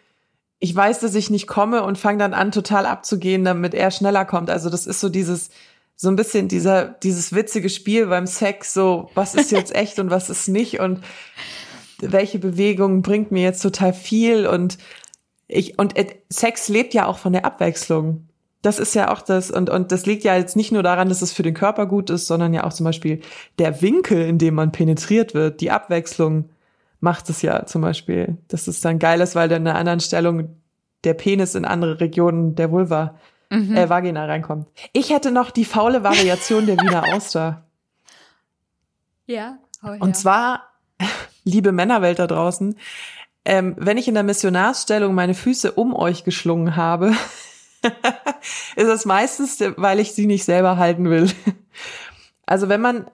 ich 0.61 0.75
weiß, 0.75 1.01
dass 1.01 1.15
ich 1.15 1.31
nicht 1.31 1.47
komme 1.47 1.83
und 1.83 1.99
fange 1.99 2.19
dann 2.19 2.35
an, 2.35 2.53
total 2.53 2.87
abzugehen, 2.87 3.45
damit 3.45 3.75
er 3.75 3.91
schneller 3.91 4.25
kommt. 4.25 4.51
Also 4.51 4.71
das 4.71 4.87
ist 4.87 5.01
so 5.01 5.09
dieses, 5.09 5.51
so 5.97 6.09
ein 6.09 6.17
bisschen 6.17 6.49
dieser, 6.49 6.85
dieses 7.03 7.35
witzige 7.35 7.69
Spiel 7.69 8.07
beim 8.07 8.27
Sex, 8.27 8.73
so, 8.73 9.11
was 9.15 9.35
ist 9.35 9.51
jetzt 9.51 9.75
echt 9.75 9.99
und 9.99 10.11
was 10.11 10.31
ist 10.31 10.49
nicht 10.49 10.81
und 10.81 11.03
welche 11.99 12.39
Bewegung 12.39 13.03
bringt 13.03 13.33
mir 13.33 13.43
jetzt 13.43 13.63
total 13.63 13.93
viel 13.93 14.47
und 14.47 14.79
ich, 15.49 15.79
und 15.79 15.95
Sex 16.29 16.69
lebt 16.69 16.95
ja 16.95 17.07
auch 17.07 17.19
von 17.19 17.33
der 17.33 17.45
Abwechslung 17.45 18.29
das 18.63 18.79
ist 18.79 18.95
ja 18.95 19.11
auch 19.11 19.23
das, 19.23 19.51
und, 19.51 19.71
und 19.71 19.91
das 19.91 20.07
liegt 20.07 20.25
ja 20.25 20.37
jetzt 20.37 20.57
nicht 20.57 20.73
nur 20.73 20.83
daran, 20.83 21.09
dass 21.09 21.23
es 21.23 21.33
für 21.33 21.43
den 21.43 21.55
Körper 21.55 21.87
gut 21.87 22.11
ist, 22.11 22.27
sondern 22.27 22.53
ja 22.53 22.65
auch 22.65 22.73
zum 22.73 22.85
Beispiel 22.85 23.21
der 23.59 23.81
Winkel, 23.81 24.21
in 24.21 24.39
dem 24.39 24.55
man 24.55 24.73
penetriert 24.73 25.35
wird, 25.35 25.61
die 25.61 25.71
Abwechslung 25.71 26.51
macht 27.01 27.31
es 27.31 27.43
ja 27.43 27.67
zum 27.67 27.83
Beispiel, 27.83 28.39
dass 28.49 28.67
es 28.69 28.81
dann 28.81 28.99
geil 28.99 29.21
ist, 29.21 29.35
weil 29.35 29.49
dann 29.49 29.63
in 29.63 29.69
einer 29.69 29.79
anderen 29.79 30.01
Stellung 30.01 30.57
der 31.05 31.15
Penis 31.15 31.55
in 31.55 31.65
andere 31.65 32.01
Regionen 32.01 32.55
der 32.55 32.71
Vulva, 32.71 33.19
mhm. 33.49 33.77
äh, 33.77 33.89
Vagina 33.89 34.27
reinkommt. 34.27 34.69
Ich 34.93 35.11
hätte 35.11 35.31
noch 35.31 35.51
die 35.51 35.65
faule 35.65 36.05
Variation 36.05 36.67
der 36.67 36.77
Wiener 36.77 37.05
Auster. 37.15 37.65
Ja. 39.27 39.59
Oh, 39.83 39.97
und 39.99 40.17
zwar, 40.17 40.65
liebe 41.45 41.73
Männerwelt 41.73 42.19
da 42.19 42.27
draußen, 42.27 42.77
ähm, 43.47 43.75
wenn 43.79 43.97
ich 43.97 44.07
in 44.07 44.15
der 44.15 44.23
Missionarsstellung 44.23 45.15
meine 45.15 45.35
Füße 45.35 45.73
um 45.73 45.97
euch 45.97 46.25
geschlungen 46.25 46.77
habe, 46.77 47.13
ist 48.77 48.89
es 48.89 49.07
meistens, 49.07 49.59
weil 49.77 50.01
ich 50.01 50.13
sie 50.13 50.27
nicht 50.27 50.45
selber 50.45 50.77
halten 50.77 51.09
will. 51.09 51.31
Also 52.45 52.69
wenn 52.69 52.83
man 52.83 53.11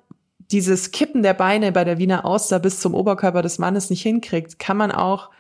dieses 0.51 0.91
Kippen 0.91 1.23
der 1.23 1.35
Beine 1.35 1.73
bei 1.73 1.85
der 1.85 1.99
Wiener 1.99 2.25
Auster 2.25 2.59
bis 2.59 2.81
zum 2.81 2.95
Oberkörper 2.95 3.43
des 3.43 3.59
Mannes 3.59 3.91
nicht 3.91 4.03
hinkriegt, 4.03 4.59
kann 4.59 4.77
man 4.77 4.93
auch 4.93 5.31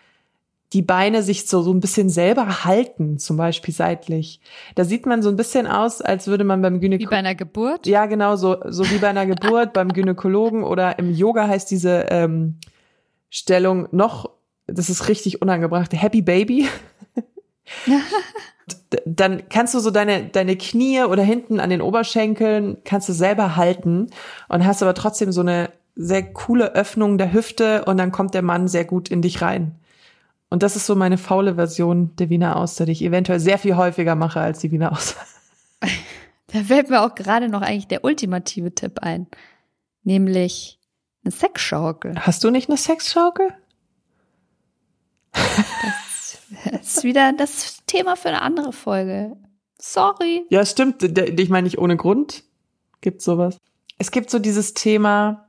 die 0.72 0.82
Beine 0.82 1.22
sich 1.22 1.46
so, 1.46 1.62
so 1.62 1.72
ein 1.72 1.80
bisschen 1.80 2.10
selber 2.10 2.64
halten, 2.64 3.18
zum 3.18 3.36
Beispiel 3.36 3.72
seitlich. 3.72 4.40
Da 4.74 4.84
sieht 4.84 5.06
man 5.06 5.22
so 5.22 5.28
ein 5.28 5.36
bisschen 5.36 5.66
aus, 5.66 6.02
als 6.02 6.26
würde 6.26 6.44
man 6.44 6.60
beim 6.60 6.80
Gynäkologen. 6.80 7.08
Wie 7.08 7.10
bei 7.10 7.18
einer 7.18 7.34
Geburt? 7.34 7.86
Ja, 7.86 8.06
genau, 8.06 8.36
so, 8.36 8.56
so 8.66 8.88
wie 8.90 8.98
bei 8.98 9.08
einer 9.08 9.26
Geburt 9.26 9.72
beim 9.72 9.92
Gynäkologen 9.92 10.64
oder 10.64 10.98
im 10.98 11.14
Yoga 11.14 11.46
heißt 11.46 11.70
diese 11.70 12.06
ähm, 12.10 12.58
Stellung 13.30 13.88
noch, 13.92 14.30
das 14.66 14.90
ist 14.90 15.08
richtig 15.08 15.40
unangebracht, 15.40 15.92
Happy 15.92 16.22
Baby. 16.22 16.68
dann 19.04 19.48
kannst 19.48 19.74
du 19.74 19.78
so 19.78 19.90
deine, 19.90 20.24
deine 20.26 20.56
Knie 20.56 21.04
oder 21.04 21.22
hinten 21.22 21.60
an 21.60 21.70
den 21.70 21.80
Oberschenkeln 21.80 22.78
kannst 22.84 23.08
du 23.08 23.12
selber 23.12 23.56
halten 23.56 24.10
und 24.48 24.66
hast 24.66 24.82
aber 24.82 24.94
trotzdem 24.94 25.30
so 25.32 25.40
eine 25.40 25.70
sehr 25.94 26.22
coole 26.32 26.74
Öffnung 26.74 27.16
der 27.16 27.32
Hüfte 27.32 27.84
und 27.84 27.96
dann 27.96 28.12
kommt 28.12 28.34
der 28.34 28.42
Mann 28.42 28.68
sehr 28.68 28.84
gut 28.84 29.08
in 29.08 29.22
dich 29.22 29.40
rein. 29.40 29.76
Und 30.50 30.62
das 30.62 30.76
ist 30.76 30.86
so 30.86 30.94
meine 30.94 31.18
faule 31.18 31.54
Version 31.56 32.14
der 32.16 32.28
Wiener 32.28 32.56
Auster, 32.56 32.86
die 32.86 32.92
ich 32.92 33.02
eventuell 33.02 33.40
sehr 33.40 33.58
viel 33.58 33.76
häufiger 33.76 34.14
mache 34.14 34.40
als 34.40 34.60
die 34.60 34.70
Wiener 34.70 34.92
Auster. 34.92 35.20
Da 36.52 36.62
fällt 36.62 36.90
mir 36.90 37.02
auch 37.02 37.16
gerade 37.16 37.48
noch 37.48 37.60
eigentlich 37.60 37.88
der 37.88 38.04
ultimative 38.04 38.72
Tipp 38.72 39.00
ein. 39.00 39.26
Nämlich 40.04 40.78
eine 41.24 41.32
Sexschaukel. 41.32 42.14
Hast 42.20 42.44
du 42.44 42.50
nicht 42.50 42.68
eine 42.68 42.78
Sexschaukel? 42.78 43.52
Das 45.32 46.05
ist 46.80 47.04
wieder 47.04 47.32
das 47.32 47.84
Thema 47.86 48.16
für 48.16 48.28
eine 48.28 48.42
andere 48.42 48.72
Folge. 48.72 49.36
Sorry. 49.78 50.46
Ja, 50.50 50.64
stimmt. 50.64 51.02
Ich 51.02 51.48
meine 51.48 51.64
nicht 51.64 51.78
ohne 51.78 51.96
Grund 51.96 52.44
gibt 53.00 53.22
sowas. 53.22 53.58
Es 53.98 54.10
gibt 54.10 54.30
so 54.30 54.38
dieses 54.38 54.74
Thema, 54.74 55.48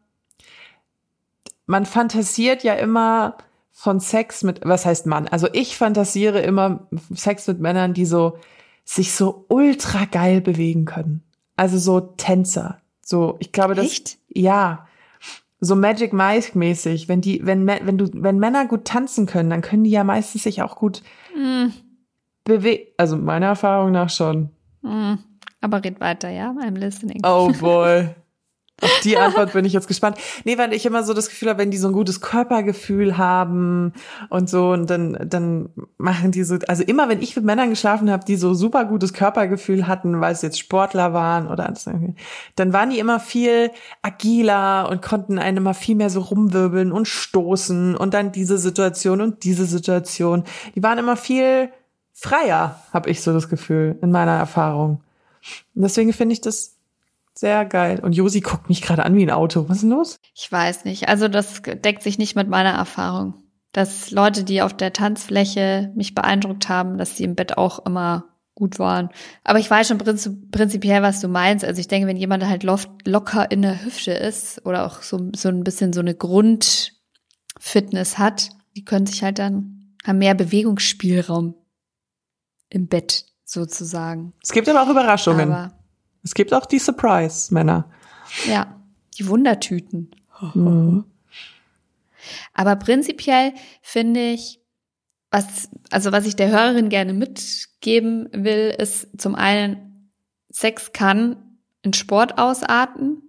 man 1.65 1.86
fantasiert 1.86 2.63
ja 2.63 2.73
immer 2.75 3.38
von 3.71 3.99
Sex 3.99 4.43
mit, 4.43 4.62
was 4.63 4.86
heißt 4.86 5.05
Mann? 5.05 5.27
Also 5.27 5.47
ich 5.53 5.77
fantasiere 5.77 6.41
immer 6.41 6.88
Sex 7.13 7.47
mit 7.47 7.60
Männern, 7.60 7.93
die 7.93 8.05
so 8.05 8.38
sich 8.83 9.13
so 9.13 9.45
ultra 9.49 10.05
geil 10.05 10.41
bewegen 10.41 10.86
können. 10.86 11.23
Also 11.55 11.77
so 11.77 11.99
Tänzer. 11.99 12.81
So, 13.01 13.38
ich 13.39 13.51
glaube, 13.51 13.75
das. 13.75 13.86
Echt? 13.86 14.17
Ja. 14.29 14.87
So 15.60 15.76
Magic 15.76 16.13
Mike 16.13 16.58
mäßig. 16.58 17.08
Wenn 17.08 17.22
die, 17.22 17.43
wenn, 17.46 17.65
wenn 17.67 17.98
du, 17.98 18.10
wenn 18.13 18.38
Männer 18.38 18.65
gut 18.67 18.86
tanzen 18.86 19.26
können, 19.26 19.50
dann 19.50 19.62
können 19.62 19.84
die 19.84 19.89
ja 19.89 20.04
meistens 20.04 20.43
sich 20.43 20.62
auch 20.62 20.76
gut 20.76 21.02
Mm, 21.36 21.67
bewegen. 22.43 22.84
Also 22.98 23.17
meiner 23.17 23.48
Erfahrung 23.48 23.91
nach 23.91 24.10
schon. 24.10 24.50
mm. 24.82 25.15
Aber 25.62 25.84
red 25.84 26.00
weiter, 26.00 26.30
ja? 26.30 26.52
I'm 26.52 26.78
listening. 26.78 27.22
Oh 27.26 27.52
boy. 27.60 28.10
Auf 28.80 29.00
die 29.04 29.18
Antwort 29.18 29.54
bin 29.54 29.66
ich 29.66 29.74
jetzt 29.74 29.88
gespannt. 29.88 30.18
Nee, 30.44 30.60
weil 30.60 30.72
ich 30.72 30.86
immer 30.86 31.04
so 31.04 31.16
das 31.16 31.30
Gefühl 31.30 31.50
habe, 31.50 31.60
wenn 31.60 31.72
die 31.72 31.78
so 31.78 31.88
ein 31.88 31.94
gutes 31.94 32.22
Körpergefühl 32.22 33.18
haben 33.18 33.94
und 34.30 34.50
so, 34.50 34.70
und 34.70 34.88
dann, 34.88 35.18
dann 35.26 35.70
machen 35.98 36.30
die 36.32 36.44
so, 36.44 36.60
also 36.68 36.84
immer 36.84 37.10
wenn 37.10 37.22
ich 37.22 37.36
mit 37.36 37.44
Männern 37.44 37.72
geschlafen 37.72 38.12
habe, 38.12 38.24
die 38.24 38.36
so 38.36 38.54
super 38.54 38.86
gutes 38.86 39.13
Körpergefühl 39.13 39.88
hatten, 39.88 40.22
weil 40.22 40.34
es 40.34 40.44
jetzt 40.44 40.60
Sportler 40.60 41.12
waren 41.12 41.48
oder 41.48 41.66
alles, 41.66 41.90
dann 42.56 42.74
waren 42.74 42.92
die 42.92 43.00
immer 43.00 43.20
viel 43.20 43.72
agiler 44.04 44.90
und 44.92 45.02
konnten 45.02 45.40
einen 45.40 45.58
immer 45.58 45.74
viel 45.74 45.96
mehr 45.96 46.12
so 46.12 46.22
rumwirbeln 46.22 46.92
und 46.92 47.08
stoßen 47.08 47.96
und 47.96 48.13
dann 48.13 48.32
diese 48.32 48.60
Situation 48.60 49.22
und 49.22 49.44
diese 49.44 49.66
Situation. 49.66 50.44
Die 50.76 50.84
waren 50.84 51.00
immer 51.00 51.18
viel 51.18 51.72
freier, 52.13 52.80
habe 52.94 53.10
ich 53.10 53.22
so 53.22 53.34
das 53.34 53.50
Gefühl, 53.50 53.98
in 54.04 54.12
meiner 54.12 54.38
Erfahrung. 54.38 55.02
Und 55.74 55.82
deswegen 55.82 56.13
finde 56.13 56.34
ich 56.34 56.42
das 56.42 56.77
sehr 57.38 57.65
geil. 57.65 58.00
Und 58.02 58.13
Josi 58.13 58.41
guckt 58.41 58.69
mich 58.69 58.82
gerade 58.82 59.06
an 59.06 59.15
wie 59.15 59.23
ein 59.23 59.32
Auto. 59.32 59.69
Was 59.69 59.78
ist 59.78 59.84
denn 59.84 59.91
los? 59.91 60.19
Ich 60.34 60.52
weiß 60.52 60.86
nicht. 60.86 61.10
Also 61.10 61.28
das 61.28 61.62
deckt 61.62 62.04
sich 62.04 62.17
nicht 62.17 62.36
mit 62.36 62.50
meiner 62.50 62.71
Erfahrung. 62.71 63.43
Dass 63.73 64.12
Leute, 64.12 64.43
die 64.43 64.62
auf 64.62 64.76
der 64.76 64.93
Tanzfläche 64.93 65.91
mich 65.95 66.15
beeindruckt 66.15 66.69
haben, 66.69 66.97
dass 66.97 67.17
sie 67.17 67.26
im 67.26 67.36
Bett 67.36 67.58
auch 67.58 67.86
immer 67.86 68.26
gut 68.56 68.80
waren. 68.80 69.10
Aber 69.43 69.60
ich 69.60 69.69
weiß 69.69 69.88
schon 69.88 70.00
prinzip 70.00 70.52
prinzipiell, 70.52 71.04
was 71.04 71.21
du 71.21 71.28
meinst. 71.28 71.63
Also 71.63 71.80
ich 71.80 71.88
denke, 71.88 72.08
wenn 72.08 72.17
jemand 72.17 72.43
halt 72.43 72.63
locker 72.63 73.52
in 73.52 73.62
der 73.62 73.86
Hüfte 73.86 74.12
ist 74.12 74.65
oder 74.65 74.86
auch 74.86 75.04
so, 75.04 75.30
so 75.36 75.50
ein 75.50 75.63
bisschen 75.63 75.93
so 75.93 76.00
eine 76.00 76.15
Grundfitness 76.15 78.17
hat, 78.17 78.50
die 78.76 78.84
können 78.84 79.06
sich 79.06 79.21
halt 79.21 79.38
dann, 79.38 79.93
haben 80.06 80.17
mehr 80.17 80.34
Bewegungsspielraum 80.34 81.54
im 82.69 82.88
Bett 82.88 83.26
sozusagen. 83.45 84.34
Es 84.41 84.52
gibt 84.52 84.67
aber 84.67 84.82
auch 84.82 84.89
Überraschungen. 84.89 85.52
Aber 85.52 85.77
es 86.28 86.34
gibt 86.34 86.54
auch 86.54 86.66
die 86.66 86.80
Surprise-Männer. 86.80 87.90
ja, 88.46 88.76
die 89.18 89.28
Wundertüten. 89.30 90.12
Mhm. 90.54 91.06
Aber 92.54 92.76
prinzipiell 92.76 93.54
finde 93.82 94.32
ich, 94.32 94.60
was, 95.32 95.70
also 95.90 96.12
was 96.12 96.26
ich 96.26 96.36
der 96.36 96.50
Hörerin 96.50 96.90
gerne 96.90 97.13
mitgeben 97.13 98.28
will, 98.34 98.76
ist 98.78 99.08
zum 99.18 99.36
einen, 99.36 100.12
Sex 100.50 100.92
kann 100.92 101.60
in 101.82 101.94
Sport 101.94 102.38
ausarten 102.38 103.22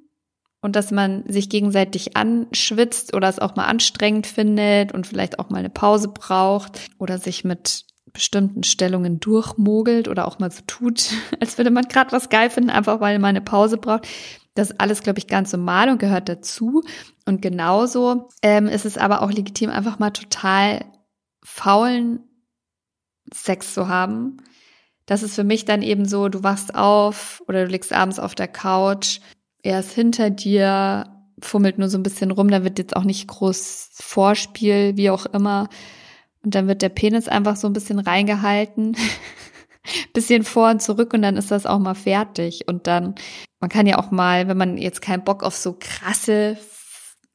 und 0.61 0.75
dass 0.75 0.91
man 0.91 1.25
sich 1.29 1.49
gegenseitig 1.51 2.17
anschwitzt 2.17 3.15
oder 3.15 3.29
es 3.29 3.39
auch 3.39 3.55
mal 3.55 3.67
anstrengend 3.67 4.27
findet 4.27 4.93
und 4.93 5.07
vielleicht 5.07 5.39
auch 5.39 5.51
mal 5.51 5.59
eine 5.59 5.71
Pause 5.71 6.09
braucht 6.09 6.91
oder 6.99 7.19
sich 7.19 7.45
mit 7.45 7.85
bestimmten 8.19 8.65
Stellungen 8.65 9.21
durchmogelt 9.21 10.09
oder 10.09 10.27
auch 10.27 10.39
mal 10.39 10.51
so 10.51 10.63
tut, 10.67 11.11
als 11.41 11.57
würde 11.57 11.71
man 11.71 11.89
gerade 11.89 12.13
was 12.13 12.29
geil 12.29 12.51
finden, 12.51 12.71
einfach 12.71 13.01
weil 13.01 13.19
man 13.19 13.31
eine 13.31 13.41
Pause 13.41 13.79
braucht. 13.79 14.07
Das 14.55 14.71
ist 14.71 14.81
alles, 14.81 15.03
glaube 15.03 15.21
ich, 15.21 15.29
ganz 15.29 15.53
normal 15.53 15.89
und 15.89 15.99
gehört 15.99 16.29
dazu. 16.29 16.83
Und 17.27 17.43
genauso 17.43 18.29
ähm, 18.43 18.67
ist 18.67 18.85
es 18.85 18.99
aber 18.99 19.23
auch 19.23 19.31
legitim, 19.31 19.71
einfach 19.71 20.01
mal 20.01 20.11
total 20.11 20.85
faulen 21.45 22.21
Sex 23.33 23.73
zu 23.73 23.89
haben. 23.89 24.39
Das 25.07 25.23
ist 25.23 25.37
für 25.37 25.45
mich 25.45 25.65
dann 25.65 25.83
eben 25.83 26.07
so, 26.07 26.29
du 26.29 26.43
wachst 26.43 26.75
auf 26.75 27.43
oder 27.47 27.65
du 27.65 27.71
liegst 27.71 27.93
abends 27.93 28.19
auf 28.19 28.35
der 28.35 28.49
Couch, 28.49 29.21
er 29.63 29.81
ist 29.81 29.93
hinter 29.93 30.31
dir, 30.31 31.07
fummelt 31.41 31.79
nur 31.79 31.89
so 31.89 31.99
ein 31.99 32.03
bisschen 32.03 32.31
rum, 32.31 32.51
da 32.51 32.65
wird 32.65 32.79
jetzt 32.79 32.97
auch 32.97 33.05
nicht 33.05 33.29
groß 33.29 33.91
Vorspiel, 33.93 34.97
wie 34.97 35.11
auch 35.11 35.27
immer. 35.27 35.69
Und 36.45 36.55
dann 36.55 36.69
wird 36.69 36.83
der 36.83 36.89
Penis 36.89 37.29
einfach 37.29 37.57
so 37.57 37.67
ein 37.67 37.73
bisschen 37.73 37.99
reingehalten, 37.99 38.97
bisschen 40.15 40.45
vor 40.45 40.71
und 40.71 40.83
zurück 40.83 41.13
und 41.15 41.23
dann 41.23 41.37
ist 41.37 41.51
das 41.51 41.67
auch 41.67 41.79
mal 41.79 41.95
fertig. 41.95 42.69
Und 42.69 42.87
dann, 42.87 43.15
man 43.61 43.71
kann 43.71 43.87
ja 43.87 43.99
auch 43.99 44.11
mal, 44.11 44.49
wenn 44.49 44.57
man 44.57 44.79
jetzt 44.79 45.03
keinen 45.03 45.25
Bock 45.25 45.43
auf 45.43 45.57
so 45.57 45.77
krasse 45.79 46.57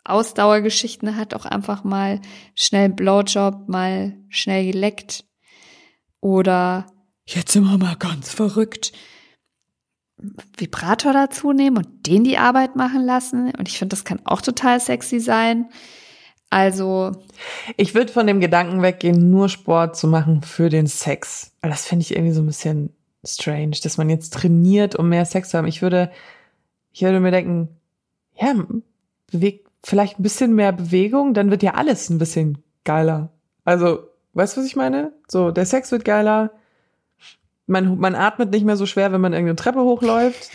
Ausdauergeschichten 0.05 1.15
hat, 1.15 1.33
auch 1.33 1.45
einfach 1.45 1.83
mal 1.83 2.19
schnell 2.55 2.89
Blowjob, 2.89 3.69
mal 3.69 4.17
schnell 4.29 4.71
geleckt. 4.71 5.25
Oder 6.19 6.87
jetzt 7.25 7.51
sind 7.51 7.63
wir 7.63 7.77
mal 7.77 7.95
ganz 7.95 8.29
verrückt. 8.29 8.93
Vibrator 10.57 11.13
dazu 11.13 11.51
nehmen 11.51 11.77
und 11.77 12.07
den 12.07 12.23
die 12.23 12.37
Arbeit 12.37 12.75
machen 12.75 13.03
lassen. 13.03 13.51
Und 13.57 13.67
ich 13.67 13.77
finde, 13.77 13.93
das 13.93 14.05
kann 14.05 14.21
auch 14.25 14.41
total 14.41 14.79
sexy 14.79 15.19
sein. 15.19 15.69
Also, 16.53 17.13
Ich 17.77 17.95
würde 17.95 18.13
von 18.13 18.27
dem 18.27 18.39
Gedanken 18.39 18.83
weggehen, 18.83 19.31
nur 19.31 19.49
Sport 19.49 19.97
zu 19.97 20.07
machen 20.07 20.43
für 20.43 20.69
den 20.69 20.85
Sex. 20.85 21.51
Das 21.63 21.87
finde 21.87 22.03
ich 22.03 22.11
irgendwie 22.11 22.31
so 22.31 22.43
ein 22.43 22.45
bisschen 22.45 22.93
strange, 23.25 23.77
dass 23.81 23.97
man 23.97 24.07
jetzt 24.07 24.35
trainiert, 24.35 24.95
um 24.95 25.09
mehr 25.09 25.25
Sex 25.25 25.49
zu 25.49 25.57
haben. 25.57 25.65
Ich 25.65 25.81
würde, 25.81 26.11
ich 26.91 27.01
würde 27.01 27.19
mir 27.19 27.31
denken, 27.31 27.69
ja, 28.35 28.53
bewegt 29.31 29.67
vielleicht 29.83 30.19
ein 30.19 30.23
bisschen 30.23 30.53
mehr 30.53 30.71
Bewegung, 30.73 31.33
dann 31.33 31.49
wird 31.49 31.63
ja 31.63 31.73
alles 31.73 32.11
ein 32.11 32.19
bisschen 32.19 32.59
geiler. 32.83 33.31
Also, 33.65 34.07
weißt 34.33 34.55
du, 34.55 34.61
was 34.61 34.67
ich 34.67 34.75
meine? 34.75 35.11
So, 35.27 35.49
der 35.49 35.65
Sex 35.65 35.91
wird 35.91 36.05
geiler. 36.05 36.51
Man, 37.65 37.97
man 37.97 38.13
atmet 38.13 38.51
nicht 38.51 38.63
mehr 38.63 38.77
so 38.77 38.85
schwer, 38.85 39.11
wenn 39.11 39.21
man 39.21 39.33
irgendeine 39.33 39.55
Treppe 39.55 39.81
hochläuft. 39.81 40.51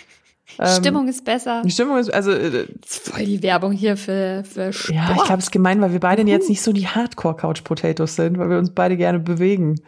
Ähm, 0.59 0.67
Stimmung 0.81 1.09
ist 1.09 1.25
besser. 1.25 1.63
Die 1.65 1.71
Stimmung 1.71 1.99
ist, 1.99 2.13
also, 2.13 2.31
äh, 2.33 2.67
ist 2.85 3.09
voll 3.09 3.25
die 3.25 3.43
Werbung 3.43 3.73
hier 3.73 3.97
für, 3.97 4.45
für 4.45 4.73
Sport. 4.73 4.95
ja, 4.95 5.15
ich 5.17 5.23
glaube, 5.25 5.39
es 5.39 5.45
ist 5.45 5.51
gemein, 5.53 5.81
weil 5.81 5.93
wir 5.93 6.01
beide 6.01 6.23
jetzt 6.23 6.49
nicht 6.49 6.63
so 6.63 6.73
die 6.73 6.89
Hardcore-Couch-Potatoes 6.89 8.17
sind, 8.17 8.39
weil 8.39 8.51
wir 8.51 8.59
uns 8.59 8.75
beide 8.75 8.97
gerne 8.97 9.19
bewegen. 9.19 9.81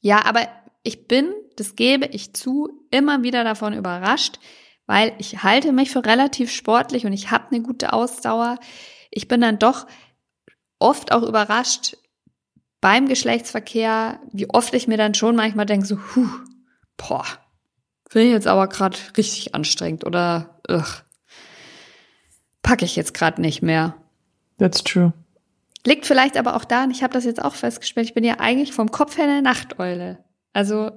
Ja, 0.00 0.24
aber 0.24 0.48
ich 0.82 1.06
bin, 1.06 1.32
das 1.56 1.76
gebe 1.76 2.06
ich 2.06 2.34
zu, 2.34 2.70
immer 2.90 3.22
wieder 3.22 3.44
davon 3.44 3.74
überrascht, 3.74 4.40
weil 4.86 5.12
ich 5.18 5.42
halte 5.42 5.72
mich 5.72 5.90
für 5.90 6.04
relativ 6.04 6.50
sportlich 6.50 7.06
und 7.06 7.12
ich 7.12 7.30
habe 7.30 7.44
eine 7.50 7.62
gute 7.62 7.92
Ausdauer. 7.92 8.58
Ich 9.10 9.28
bin 9.28 9.40
dann 9.40 9.58
doch 9.58 9.86
oft 10.78 11.12
auch 11.12 11.22
überrascht 11.22 11.96
beim 12.80 13.06
Geschlechtsverkehr, 13.06 14.20
wie 14.32 14.48
oft 14.48 14.72
ich 14.74 14.88
mir 14.88 14.96
dann 14.96 15.14
schon 15.14 15.36
manchmal 15.36 15.66
denke, 15.66 15.86
so, 15.86 15.96
huh, 16.16 16.28
boah, 16.96 17.26
finde 18.10 18.26
ich 18.26 18.32
jetzt 18.32 18.48
aber 18.48 18.66
gerade 18.68 18.98
richtig 19.16 19.54
anstrengend 19.54 20.04
oder 20.04 20.60
ugh, 20.68 21.02
packe 22.62 22.84
ich 22.84 22.96
jetzt 22.96 23.14
gerade 23.14 23.40
nicht 23.40 23.62
mehr. 23.62 23.94
That's 24.58 24.82
true. 24.82 25.12
Liegt 25.86 26.04
vielleicht 26.04 26.36
aber 26.36 26.56
auch 26.56 26.64
daran, 26.64 26.90
ich 26.90 27.02
habe 27.02 27.14
das 27.14 27.24
jetzt 27.24 27.42
auch 27.42 27.54
festgestellt, 27.54 28.08
ich 28.08 28.14
bin 28.14 28.24
ja 28.24 28.38
eigentlich 28.38 28.72
vom 28.72 28.90
Kopf 28.90 29.16
her 29.16 29.24
eine 29.24 29.42
Nachteule. 29.42 30.22
Also 30.52 30.90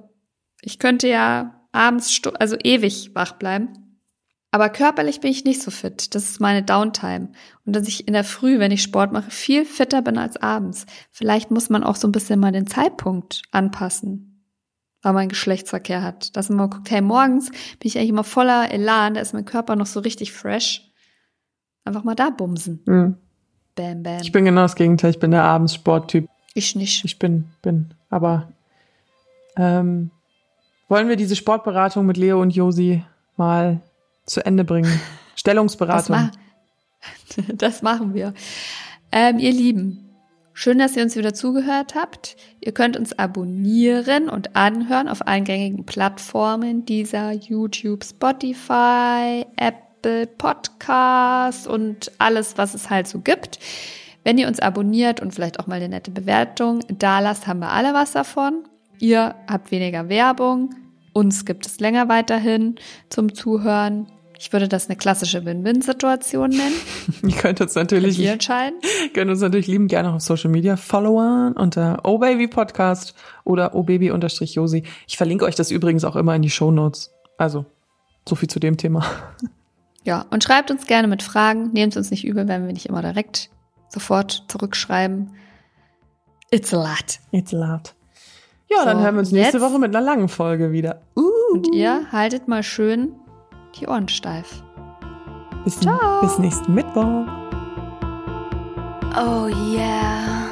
ich 0.60 0.78
könnte 0.78 1.08
ja 1.08 1.66
abends, 1.72 2.20
also 2.38 2.56
ewig 2.62 3.14
wach 3.14 3.32
bleiben. 3.32 3.72
Aber 4.50 4.68
körperlich 4.68 5.20
bin 5.20 5.30
ich 5.30 5.44
nicht 5.44 5.62
so 5.62 5.72
fit. 5.72 6.14
Das 6.14 6.30
ist 6.30 6.40
meine 6.40 6.62
Downtime. 6.62 7.32
Und 7.66 7.74
dass 7.74 7.88
ich 7.88 8.06
in 8.06 8.12
der 8.12 8.22
Früh, 8.22 8.60
wenn 8.60 8.70
ich 8.70 8.82
Sport 8.82 9.12
mache, 9.12 9.30
viel 9.30 9.64
fitter 9.64 10.00
bin 10.00 10.16
als 10.16 10.36
abends. 10.36 10.86
Vielleicht 11.10 11.50
muss 11.50 11.70
man 11.70 11.82
auch 11.82 11.96
so 11.96 12.06
ein 12.06 12.12
bisschen 12.12 12.38
mal 12.38 12.52
den 12.52 12.68
Zeitpunkt 12.68 13.42
anpassen, 13.50 14.33
weil 15.04 15.12
man 15.12 15.28
Geschlechtsverkehr 15.28 16.02
hat. 16.02 16.36
Dass 16.36 16.48
man 16.48 16.58
mal 16.58 16.68
guckt, 16.68 16.90
hey, 16.90 17.00
morgens 17.00 17.50
bin 17.50 17.58
ich 17.82 17.96
eigentlich 17.96 18.08
immer 18.10 18.24
voller 18.24 18.72
Elan, 18.72 19.14
da 19.14 19.20
ist 19.20 19.34
mein 19.34 19.44
Körper 19.44 19.76
noch 19.76 19.86
so 19.86 20.00
richtig 20.00 20.32
fresh. 20.32 20.90
Einfach 21.84 22.02
mal 22.02 22.14
da 22.14 22.30
bumsen. 22.30 22.82
Mhm. 22.86 23.16
Bam, 23.74 24.02
bam. 24.02 24.20
Ich 24.22 24.32
bin 24.32 24.44
genau 24.44 24.62
das 24.62 24.76
Gegenteil. 24.76 25.10
Ich 25.10 25.18
bin 25.18 25.30
der 25.30 25.44
Abendsporttyp. 25.44 26.28
Ich 26.54 26.74
nicht. 26.74 27.04
Ich 27.04 27.18
bin, 27.18 27.50
bin. 27.60 27.92
Aber 28.08 28.48
ähm, 29.56 30.10
wollen 30.88 31.08
wir 31.08 31.16
diese 31.16 31.36
Sportberatung 31.36 32.06
mit 32.06 32.16
Leo 32.16 32.40
und 32.40 32.50
Josi 32.50 33.04
mal 33.36 33.80
zu 34.26 34.44
Ende 34.44 34.64
bringen? 34.64 35.00
Das, 35.34 35.40
Stellungsberatung. 35.40 36.16
ma 36.16 36.30
das 37.54 37.82
machen 37.82 38.14
wir. 38.14 38.32
Ähm, 39.12 39.38
ihr 39.40 39.52
Lieben, 39.52 40.13
Schön, 40.56 40.78
dass 40.78 40.96
ihr 40.96 41.02
uns 41.02 41.16
wieder 41.16 41.34
zugehört 41.34 41.96
habt. 41.96 42.36
Ihr 42.60 42.70
könnt 42.70 42.96
uns 42.96 43.18
abonnieren 43.18 44.28
und 44.28 44.54
anhören 44.54 45.08
auf 45.08 45.26
allen 45.26 45.42
gängigen 45.42 45.84
Plattformen 45.84 46.86
dieser 46.86 47.32
YouTube, 47.32 48.04
Spotify, 48.04 49.44
Apple 49.56 50.28
Podcasts 50.28 51.66
und 51.66 52.12
alles, 52.18 52.56
was 52.56 52.74
es 52.74 52.88
halt 52.88 53.08
so 53.08 53.18
gibt. 53.18 53.58
Wenn 54.22 54.38
ihr 54.38 54.46
uns 54.46 54.60
abonniert 54.60 55.20
und 55.20 55.34
vielleicht 55.34 55.58
auch 55.58 55.66
mal 55.66 55.74
eine 55.74 55.88
nette 55.88 56.12
Bewertung 56.12 56.80
da 56.88 57.18
lasst, 57.18 57.48
haben 57.48 57.58
wir 57.58 57.70
alle 57.70 57.92
was 57.92 58.12
davon. 58.12 58.62
Ihr 59.00 59.34
habt 59.50 59.72
weniger 59.72 60.08
Werbung. 60.08 60.72
Uns 61.12 61.44
gibt 61.44 61.66
es 61.66 61.80
länger 61.80 62.08
weiterhin 62.08 62.76
zum 63.08 63.34
Zuhören. 63.34 64.06
Ich 64.44 64.52
würde 64.52 64.68
das 64.68 64.90
eine 64.90 64.96
klassische 64.96 65.46
Win-Win-Situation 65.46 66.50
nennen. 66.50 66.74
Ihr 67.22 67.34
könnt 67.34 67.62
uns 67.62 67.74
natürlich, 67.74 68.18
ihr 68.18 68.32
entscheiden. 68.32 68.78
könnt 69.14 69.30
uns 69.30 69.40
natürlich 69.40 69.68
lieben 69.68 69.88
gerne 69.88 70.12
auf 70.12 70.20
Social 70.20 70.50
Media 70.50 70.76
followern 70.76 71.54
unter 71.54 72.04
obaby 72.04 72.46
Podcast 72.46 73.14
oder 73.44 73.74
obaby-josi. 73.74 74.82
Ich 75.06 75.16
verlinke 75.16 75.46
euch 75.46 75.54
das 75.54 75.70
übrigens 75.70 76.04
auch 76.04 76.14
immer 76.14 76.36
in 76.36 76.42
die 76.42 76.50
Show 76.50 76.70
Notes. 76.70 77.10
Also, 77.38 77.64
so 78.28 78.34
viel 78.34 78.50
zu 78.50 78.60
dem 78.60 78.76
Thema. 78.76 79.06
Ja, 80.06 80.26
und 80.28 80.44
schreibt 80.44 80.70
uns 80.70 80.86
gerne 80.86 81.08
mit 81.08 81.22
Fragen. 81.22 81.72
Nehmt 81.72 81.96
uns 81.96 82.10
nicht 82.10 82.26
übel, 82.26 82.46
wenn 82.46 82.66
wir 82.66 82.74
nicht 82.74 82.84
immer 82.84 83.00
direkt 83.00 83.48
sofort 83.88 84.44
zurückschreiben. 84.48 85.30
It's 86.50 86.74
a 86.74 86.76
lot. 86.76 87.20
It's 87.30 87.54
a 87.54 87.56
lot. 87.56 87.94
Ja, 88.70 88.80
So, 88.80 88.84
dann 88.84 89.00
hören 89.00 89.14
wir 89.14 89.20
uns 89.20 89.32
nächste 89.32 89.62
Woche 89.62 89.78
mit 89.78 89.96
einer 89.96 90.04
langen 90.04 90.28
Folge 90.28 90.72
wieder. 90.72 91.00
Uh, 91.16 91.54
Und 91.54 91.74
ihr 91.74 92.12
haltet 92.12 92.48
mal 92.48 92.62
schön 92.62 93.14
die 93.74 93.86
Ohren 93.86 94.08
steif. 94.08 94.62
bis, 95.64 95.80
bis 96.20 96.38
nächsten 96.38 96.74
Mittwoch. 96.74 97.26
Oh 99.16 99.46
yeah. 99.48 100.43